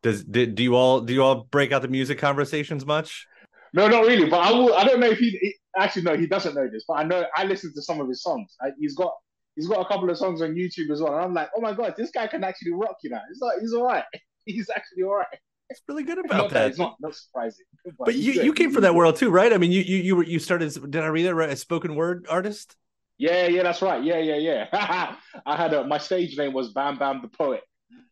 does 0.02 0.24
did, 0.24 0.56
do 0.56 0.64
you 0.64 0.76
all 0.76 1.00
do 1.00 1.14
you 1.14 1.24
all 1.24 1.48
break 1.50 1.72
out 1.72 1.82
the 1.82 1.88
music 1.88 2.18
conversations 2.18 2.86
much? 2.86 3.26
No 3.74 3.88
not 3.88 4.06
really 4.06 4.30
but 4.30 4.42
i 4.42 4.52
will 4.52 4.74
i 4.76 4.84
don't 4.84 5.00
know 5.00 5.10
if 5.10 5.18
he, 5.18 5.30
he 5.30 5.56
actually 5.80 6.04
no 6.04 6.18
he 6.18 6.28
doesn't 6.28 6.54
know 6.54 6.68
this 6.72 6.84
but 6.88 6.96
i 6.96 7.04
know 7.04 7.26
i 7.38 7.46
listen 7.46 7.74
to 7.74 7.82
some 7.82 8.02
of 8.02 8.08
his 8.10 8.22
songs. 8.22 8.54
I, 8.62 8.68
he's 8.78 8.96
got 8.96 9.14
he's 9.56 9.68
got 9.68 9.82
a 9.82 9.86
couple 9.86 10.10
of 10.10 10.18
songs 10.18 10.42
on 10.42 10.56
YouTube 10.56 10.90
as 10.92 11.02
well. 11.02 11.16
And 11.16 11.24
I'm 11.24 11.34
like, 11.34 11.50
oh 11.56 11.62
my 11.62 11.74
god, 11.74 11.96
this 11.98 12.12
guy 12.12 12.28
can 12.28 12.44
actually 12.44 12.74
rock, 12.74 12.98
you 13.04 13.10
know. 13.10 13.20
He's 13.30 13.42
like, 13.42 13.60
he's 13.60 13.74
all 13.74 13.86
right. 13.86 14.04
He's 14.46 14.70
actually 14.76 15.04
all 15.04 15.16
right. 15.16 15.40
It's 15.70 15.82
really 15.88 16.04
good 16.04 16.18
about 16.18 16.38
not 16.38 16.50
that. 16.50 16.68
It's 16.68 16.78
not 16.78 16.98
not 17.00 17.16
surprising. 17.16 17.66
But, 17.86 17.94
but 17.98 18.16
you 18.16 18.34
good. 18.34 18.46
you 18.46 18.52
came 18.52 18.72
from 18.72 18.82
that 18.82 18.94
world 18.94 19.16
too, 19.16 19.30
right? 19.30 19.54
I 19.54 19.58
mean, 19.58 19.72
you 19.72 19.82
you 19.82 19.98
you 19.98 20.16
were 20.18 20.24
you 20.26 20.38
started. 20.38 20.74
Did 20.92 21.02
I 21.02 21.08
read 21.08 21.24
that 21.24 21.34
right? 21.34 21.50
A 21.50 21.56
spoken 21.56 21.96
word 21.96 22.28
artist. 22.30 22.76
Yeah, 23.18 23.48
yeah, 23.48 23.64
that's 23.64 23.82
right. 23.82 24.04
Yeah, 24.04 24.18
yeah, 24.18 24.36
yeah. 24.72 25.16
I 25.46 25.56
had 25.56 25.74
a 25.74 25.86
my 25.86 25.98
stage 25.98 26.38
name 26.38 26.52
was 26.52 26.74
Bam 26.74 26.98
Bam 27.00 27.22
the 27.22 27.30
Poet, 27.30 27.62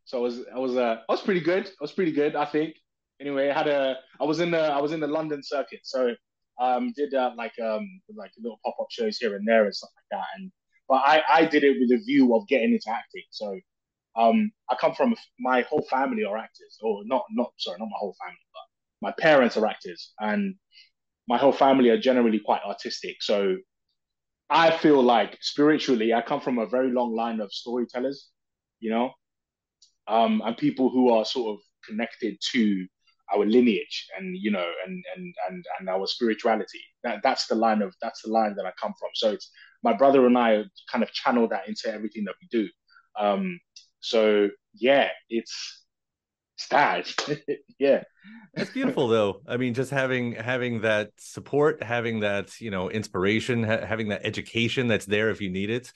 so 0.06 0.19
I 0.19 0.21
was 0.21 0.39
I 0.56 0.60
was 0.60 0.77
uh 0.77 1.01
I 1.10 1.12
was 1.12 1.21
pretty 1.21 1.41
good. 1.41 1.67
I 1.67 1.82
was 1.82 1.91
pretty 1.91 2.13
good, 2.13 2.34
I 2.38 2.45
think. 2.45 2.75
Anyway, 3.19 3.49
I 3.49 3.54
had 3.54 3.67
a 3.67 3.97
I 4.21 4.23
was 4.23 4.39
in 4.39 4.51
the 4.51 4.62
I 4.62 4.80
was 4.80 4.93
in 4.93 5.01
the 5.01 5.08
London 5.08 5.43
circuit, 5.43 5.82
so 5.84 6.15
Um, 6.60 6.93
did 6.95 7.13
uh, 7.13 7.32
like 7.36 7.54
um 7.60 8.01
like 8.15 8.32
little 8.38 8.60
pop 8.63 8.75
up 8.80 8.88
shows 8.91 9.17
here 9.17 9.36
and 9.36 9.47
there 9.47 9.65
and 9.65 9.75
stuff 9.75 9.89
like 9.97 10.19
that. 10.19 10.27
And 10.38 10.51
but 10.91 11.04
I 11.06 11.23
I 11.30 11.45
did 11.45 11.63
it 11.63 11.77
with 11.80 11.89
a 11.97 12.04
view 12.04 12.36
of 12.36 12.45
getting 12.49 12.73
into 12.73 12.89
acting. 12.89 13.23
So 13.32 13.58
um, 14.17 14.51
I 14.69 14.75
come 14.75 14.93
from 14.93 15.15
my 15.39 15.62
whole 15.62 15.84
family 15.89 16.25
are 16.25 16.38
actors, 16.38 16.77
or 16.82 17.04
not 17.06 17.23
not 17.32 17.54
sorry, 17.58 17.80
not 17.80 17.86
my 17.86 17.97
whole 17.97 18.15
family, 18.21 18.45
but 18.54 19.08
my 19.08 19.13
parents 19.17 19.56
are 19.56 19.65
actors, 19.65 20.12
and 20.19 20.56
my 21.30 21.38
whole 21.38 21.54
family 21.54 21.89
are 21.91 21.97
generally 21.97 22.39
quite 22.39 22.62
artistic. 22.67 23.15
So 23.21 23.56
I 24.49 24.69
feel 24.69 25.01
like 25.01 25.38
spiritually, 25.39 26.13
I 26.13 26.21
come 26.21 26.41
from 26.41 26.60
a 26.60 26.67
very 26.67 26.91
long 26.91 27.15
line 27.15 27.39
of 27.39 27.54
storytellers, 27.54 28.27
you 28.82 28.89
know, 28.89 29.12
um, 30.10 30.41
and 30.43 30.58
people 30.58 30.89
who 30.89 31.10
are 31.12 31.23
sort 31.23 31.56
of 31.56 31.62
connected 31.88 32.36
to 32.51 32.86
our 33.34 33.45
lineage 33.45 34.10
and 34.17 34.36
you 34.38 34.51
know 34.51 34.69
and 34.86 35.01
and 35.15 35.34
and 35.49 35.63
and 35.80 35.89
our 35.89 36.06
spirituality 36.06 36.82
that 37.01 37.21
that's 37.23 37.47
the 37.47 37.56
line 37.56 37.82
of 37.82 37.93
that's 38.01 38.23
the 38.23 38.30
line 38.30 38.54
that 38.58 38.65
i 38.65 38.71
come 38.77 38.93
from 38.99 39.10
so 39.13 39.32
it's 39.32 39.49
my 39.83 39.93
brother 39.93 40.25
and 40.25 40.37
i 40.37 40.63
kind 40.91 41.03
of 41.03 41.11
channel 41.11 41.47
that 41.47 41.67
into 41.67 41.91
everything 41.91 42.23
that 42.25 42.35
we 42.41 42.47
do 42.49 42.67
um 43.19 43.59
so 43.99 44.49
yeah 44.73 45.09
it's 45.29 45.85
it's 46.57 46.67
that 46.69 47.13
yeah 47.79 48.03
That's 48.53 48.69
beautiful, 48.69 49.07
though. 49.07 49.41
I 49.47 49.57
mean, 49.57 49.73
just 49.73 49.91
having 49.91 50.33
having 50.33 50.81
that 50.81 51.09
support, 51.17 51.81
having 51.81 52.19
that 52.19 52.59
you 52.59 52.69
know 52.69 52.89
inspiration, 52.89 53.63
ha- 53.63 53.85
having 53.85 54.09
that 54.09 54.25
education 54.25 54.87
that's 54.87 55.05
there 55.05 55.29
if 55.29 55.41
you 55.41 55.49
need 55.49 55.69
it. 55.69 55.91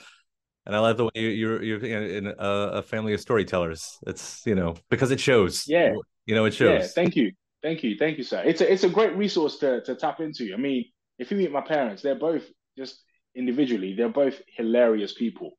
And 0.66 0.76
I 0.76 0.80
love 0.80 0.98
the 0.98 1.06
way 1.06 1.12
you, 1.16 1.28
you're 1.30 1.62
you're 1.62 1.86
in 1.86 2.28
a, 2.28 2.34
a 2.80 2.82
family 2.82 3.14
of 3.14 3.20
storytellers. 3.20 4.00
It's 4.08 4.42
you 4.46 4.56
know 4.56 4.76
because 4.90 5.12
it 5.12 5.20
shows. 5.20 5.68
Yeah. 5.68 5.94
you 6.26 6.34
know 6.34 6.46
it 6.46 6.54
shows. 6.54 6.82
Yeah, 6.82 6.88
thank 6.88 7.16
you, 7.16 7.32
thank 7.62 7.84
you, 7.84 7.98
thank 7.98 8.18
you, 8.18 8.24
sir. 8.24 8.42
It's 8.46 8.62
a 8.62 8.72
it's 8.72 8.84
a 8.84 8.90
great 8.90 9.16
resource 9.16 9.58
to 9.60 9.82
to 9.82 9.96
tap 9.96 10.20
into. 10.22 10.54
I 10.54 10.58
mean, 10.58 10.86
if 11.20 11.30
you 11.32 11.38
meet 11.38 11.52
my 11.52 11.62
parents, 11.62 12.02
they're 12.02 12.16
both 12.16 12.44
just 12.78 13.04
individually, 13.36 13.94
they're 13.96 14.10
both 14.10 14.42
hilarious 14.56 15.14
people. 15.14 15.52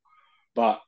But 0.55 0.81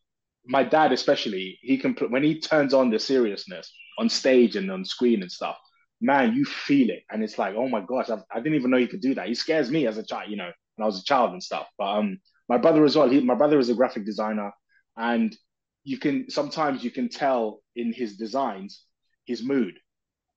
my 0.46 0.64
dad, 0.64 0.92
especially, 0.92 1.60
he 1.62 1.78
can 1.78 1.94
when 2.10 2.24
he 2.24 2.40
turns 2.40 2.74
on 2.74 2.90
the 2.90 3.00
seriousness 3.00 3.72
on 3.98 4.10
stage 4.10 4.56
and 4.56 4.72
on 4.72 4.86
screen 4.86 5.22
and 5.22 5.32
stuff. 5.32 5.58
Man, 6.02 6.34
you 6.34 6.46
feel 6.46 6.90
it, 6.90 7.04
and 7.12 7.24
it's 7.24 7.38
like, 7.38 7.56
oh 7.56 7.68
my 7.68 7.82
gosh, 7.82 8.10
I, 8.10 8.20
I 8.32 8.40
didn't 8.40 8.56
even 8.56 8.72
know 8.72 8.78
he 8.78 8.88
could 8.88 9.02
do 9.02 9.16
that. 9.16 9.28
He 9.28 9.36
scares 9.36 9.70
me 9.70 9.86
as 9.86 9.98
a 9.98 10.06
child, 10.06 10.30
you 10.30 10.38
know, 10.38 10.50
when 10.76 10.84
I 10.84 10.86
was 10.86 11.00
a 11.00 11.04
child 11.04 11.34
and 11.34 11.44
stuff. 11.44 11.68
But 11.78 11.98
um, 11.98 12.20
my 12.48 12.58
brother 12.58 12.86
as 12.86 12.96
well. 12.96 13.10
He, 13.10 13.20
my 13.20 13.36
brother 13.36 13.60
is 13.60 13.70
a 13.70 13.74
graphic 13.74 14.06
designer, 14.06 14.52
and 14.98 15.36
you 15.84 15.98
can 15.98 16.30
sometimes 16.30 16.84
you 16.84 16.92
can 16.92 17.10
tell 17.10 17.62
in 17.76 17.92
his 17.92 18.18
designs 18.18 18.84
his 19.26 19.44
mood 19.44 19.76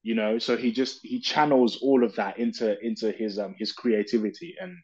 you 0.02 0.14
know 0.14 0.38
so 0.38 0.56
he 0.56 0.72
just 0.72 1.00
he 1.02 1.20
channels 1.20 1.78
all 1.82 2.04
of 2.04 2.14
that 2.16 2.38
into 2.38 2.78
into 2.84 3.12
his 3.12 3.38
um 3.38 3.54
his 3.58 3.72
creativity 3.72 4.54
and 4.60 4.76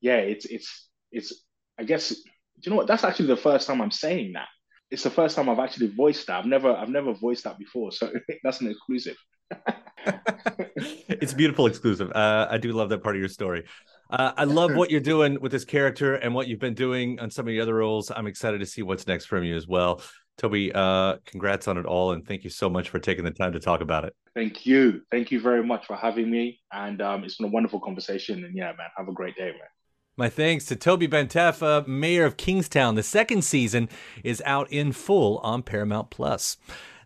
yeah 0.00 0.16
it's 0.16 0.44
it's 0.46 0.88
it's 1.16 1.44
i 1.78 1.84
guess 1.84 2.10
do 2.10 2.16
you 2.62 2.70
know 2.70 2.76
what 2.76 2.86
that's 2.86 3.04
actually 3.04 3.26
the 3.26 3.36
first 3.36 3.66
time 3.66 3.80
i'm 3.80 3.90
saying 3.90 4.32
that 4.32 4.48
it's 4.90 5.02
the 5.02 5.10
first 5.10 5.36
time 5.36 5.48
i've 5.48 5.58
actually 5.58 5.88
voiced 5.88 6.26
that 6.26 6.38
i've 6.38 6.46
never 6.46 6.72
i've 6.76 6.88
never 6.88 7.12
voiced 7.12 7.44
that 7.44 7.58
before 7.58 7.90
so 7.92 8.12
that's 8.44 8.60
an 8.60 8.70
exclusive 8.70 9.16
it's 10.76 11.34
beautiful 11.34 11.66
exclusive. 11.66 12.10
Uh, 12.12 12.46
I 12.50 12.58
do 12.58 12.72
love 12.72 12.88
that 12.90 13.02
part 13.02 13.16
of 13.16 13.20
your 13.20 13.28
story. 13.28 13.64
Uh, 14.10 14.32
I 14.36 14.44
love 14.44 14.74
what 14.74 14.90
you're 14.90 15.00
doing 15.00 15.40
with 15.40 15.50
this 15.50 15.64
character 15.64 16.14
and 16.14 16.34
what 16.34 16.46
you've 16.46 16.60
been 16.60 16.74
doing 16.74 17.18
on 17.18 17.30
some 17.30 17.46
of 17.46 17.50
the 17.50 17.60
other 17.60 17.74
roles. 17.74 18.10
I'm 18.14 18.26
excited 18.26 18.58
to 18.58 18.66
see 18.66 18.82
what's 18.82 19.06
next 19.06 19.26
from 19.26 19.42
you 19.44 19.56
as 19.56 19.66
well. 19.66 20.00
Tobi, 20.40 20.70
uh, 20.74 21.16
congrats 21.24 21.66
on 21.66 21.78
it 21.78 21.86
all, 21.86 22.12
and 22.12 22.26
thank 22.26 22.44
you 22.44 22.50
so 22.50 22.68
much 22.68 22.90
for 22.90 22.98
taking 22.98 23.24
the 23.24 23.30
time 23.30 23.52
to 23.52 23.60
talk 23.60 23.80
about 23.80 24.04
it. 24.04 24.14
thank 24.34 24.66
you 24.66 25.00
thank 25.10 25.30
you 25.30 25.40
very 25.40 25.64
much 25.64 25.86
for 25.86 25.96
having 25.96 26.30
me 26.30 26.60
and 26.72 27.00
um 27.00 27.24
it's 27.24 27.36
been 27.36 27.46
a 27.46 27.50
wonderful 27.50 27.80
conversation 27.80 28.44
and 28.44 28.54
yeah 28.54 28.72
man 28.78 28.90
have 28.96 29.08
a 29.08 29.12
great 29.12 29.34
day 29.34 29.46
man 29.46 29.75
My 30.18 30.30
thanks 30.30 30.64
to 30.66 30.76
Tobi 30.76 31.06
Bamtefa, 31.06 31.86
Mayor 31.86 32.24
of 32.24 32.38
Kingstown. 32.38 32.94
The 32.94 33.02
second 33.02 33.44
season 33.44 33.90
is 34.24 34.42
out 34.46 34.66
in 34.72 34.92
full 34.92 35.36
on 35.40 35.62
Paramount 35.62 36.08
Plus. 36.08 36.56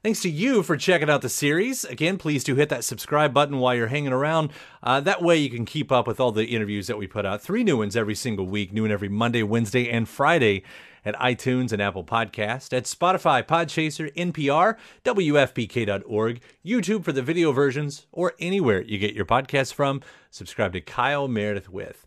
Thanks 0.05 0.23
to 0.23 0.31
you 0.31 0.63
for 0.63 0.77
checking 0.77 1.11
out 1.11 1.21
the 1.21 1.29
series. 1.29 1.85
Again, 1.85 2.19
please 2.19 2.45
do 2.45 2.55
hit 2.55 2.69
that 2.69 2.85
subscribe 2.85 3.35
button 3.35 3.59
while 3.59 3.75
you're 3.75 3.89
hanging 3.89 4.13
around. 4.13 4.51
Uh, 4.81 5.01
that 5.01 5.23
way 5.23 5.39
you 5.39 5.51
can 5.51 5.65
keep 5.65 5.91
up 5.91 6.07
with 6.07 6.21
all 6.21 6.31
the 6.31 6.45
interviews 6.45 6.87
that 6.87 6.99
we 6.99 7.09
put 7.09 7.27
out. 7.27 7.43
Three 7.43 7.65
new 7.65 7.79
ones 7.79 7.97
every 7.97 8.15
single 8.15 8.47
week, 8.47 8.73
new 8.73 8.83
one 8.83 8.93
every 8.93 9.09
Monday, 9.09 9.43
Wednesday, 9.43 9.91
and 9.91 10.09
Friday 10.09 10.63
at 11.05 11.17
iTunes 11.17 11.73
and 11.73 11.83
Apple 11.83 12.05
Podcast, 12.05 12.73
at 12.73 12.85
Spotify, 12.85 13.43
Podchaser, 13.43 14.15
NPR, 14.15 14.77
WFPK.org, 15.05 16.41
YouTube 16.65 17.03
for 17.03 17.11
the 17.11 17.23
video 17.23 17.51
versions, 17.51 18.07
or 18.13 18.35
anywhere 18.39 18.83
you 18.83 18.99
get 18.99 19.15
your 19.15 19.27
podcasts 19.27 19.75
from. 19.75 20.01
Subscribe 20.31 20.73
to 20.75 20.81
Kyle 20.81 21.27
Meredith 21.27 21.69
with. 21.69 22.07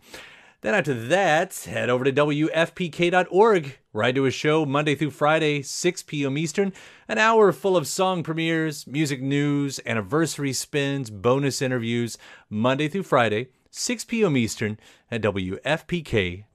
Then 0.64 0.74
after 0.76 0.94
that, 0.94 1.54
head 1.66 1.90
over 1.90 2.06
to 2.06 2.12
WFPK.org, 2.14 3.78
where 3.92 4.06
I 4.06 4.14
do 4.14 4.26
a 4.26 4.32
show 4.32 4.66
Monday 4.66 4.96
through 4.96 5.10
Friday, 5.10 5.62
6 5.62 6.04
p.m. 6.04 6.38
Eastern, 6.38 6.72
an 7.10 7.18
hour 7.18 7.52
full 7.52 7.76
of 7.76 7.86
song 7.86 8.24
premieres, 8.24 8.88
music 8.88 9.22
news, 9.22 9.82
anniversary 9.86 10.54
spins, 10.54 11.10
bonus 11.10 11.62
interviews, 11.62 12.18
Monday 12.50 12.88
through 12.88 13.04
Friday, 13.04 13.50
6 13.72 14.06
p.m. 14.06 14.38
Eastern 14.38 14.80
at 15.12 15.22
WFPK.org. 15.22 16.54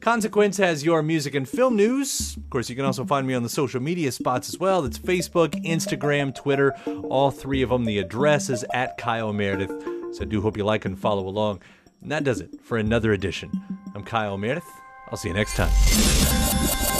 Consequence 0.00 0.56
has 0.56 0.84
your 0.84 1.04
music 1.04 1.36
and 1.36 1.48
film 1.48 1.76
news. 1.76 2.36
Of 2.36 2.50
course, 2.50 2.68
you 2.68 2.74
can 2.74 2.84
also 2.84 3.04
find 3.04 3.28
me 3.28 3.34
on 3.34 3.44
the 3.44 3.48
social 3.48 3.80
media 3.80 4.10
spots 4.10 4.48
as 4.48 4.58
well. 4.58 4.82
That's 4.82 4.98
Facebook, 4.98 5.50
Instagram, 5.64 6.34
Twitter, 6.34 6.74
all 7.08 7.30
three 7.30 7.62
of 7.62 7.68
them. 7.70 7.84
The 7.84 8.00
address 8.00 8.50
is 8.50 8.64
at 8.74 8.98
Kyle 8.98 9.32
Meredith. 9.32 9.70
So 10.12 10.22
I 10.22 10.24
do 10.24 10.40
hope 10.40 10.56
you 10.56 10.64
like 10.64 10.84
and 10.84 10.98
follow 10.98 11.28
along. 11.28 11.60
And 12.02 12.10
that 12.10 12.24
does 12.24 12.40
it 12.40 12.60
for 12.62 12.78
another 12.78 13.12
edition. 13.12 13.50
I'm 13.94 14.04
Kyle 14.04 14.38
Meredith. 14.38 14.64
I'll 15.10 15.18
see 15.18 15.28
you 15.28 15.34
next 15.34 15.56
time. 15.56 16.99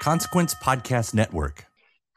Consequence 0.00 0.54
Podcast 0.54 1.14
Network. 1.14 1.66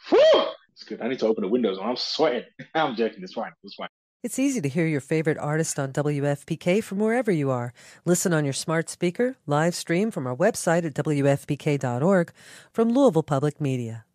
Whew! 0.09 0.45
it's 0.71 0.83
good 0.85 1.01
i 1.01 1.07
need 1.07 1.19
to 1.19 1.27
open 1.27 1.43
the 1.43 1.47
windows 1.47 1.77
i'm 1.81 1.95
sweating 1.95 2.43
i'm 2.75 2.95
joking 2.95 3.21
it's 3.21 3.33
fine 3.33 3.51
it's 3.63 3.75
fine 3.75 3.87
It's 4.23 4.39
easy 4.39 4.61
to 4.61 4.69
hear 4.69 4.87
your 4.87 5.01
favorite 5.01 5.37
artist 5.37 5.77
on 5.77 5.91
WFPK 5.91 6.81
from 6.81 6.99
wherever 6.99 7.29
you 7.29 7.51
are. 7.51 7.73
Listen 8.05 8.31
on 8.33 8.45
your 8.45 8.53
smart 8.53 8.87
speaker, 8.89 9.35
live 9.45 9.75
stream 9.75 10.11
from 10.11 10.25
our 10.27 10.35
website 10.35 10.85
at 10.85 10.93
WFPK.org 10.95 12.31
from 12.71 12.87
Louisville 12.93 13.21
Public 13.21 13.59
Media. 13.59 14.05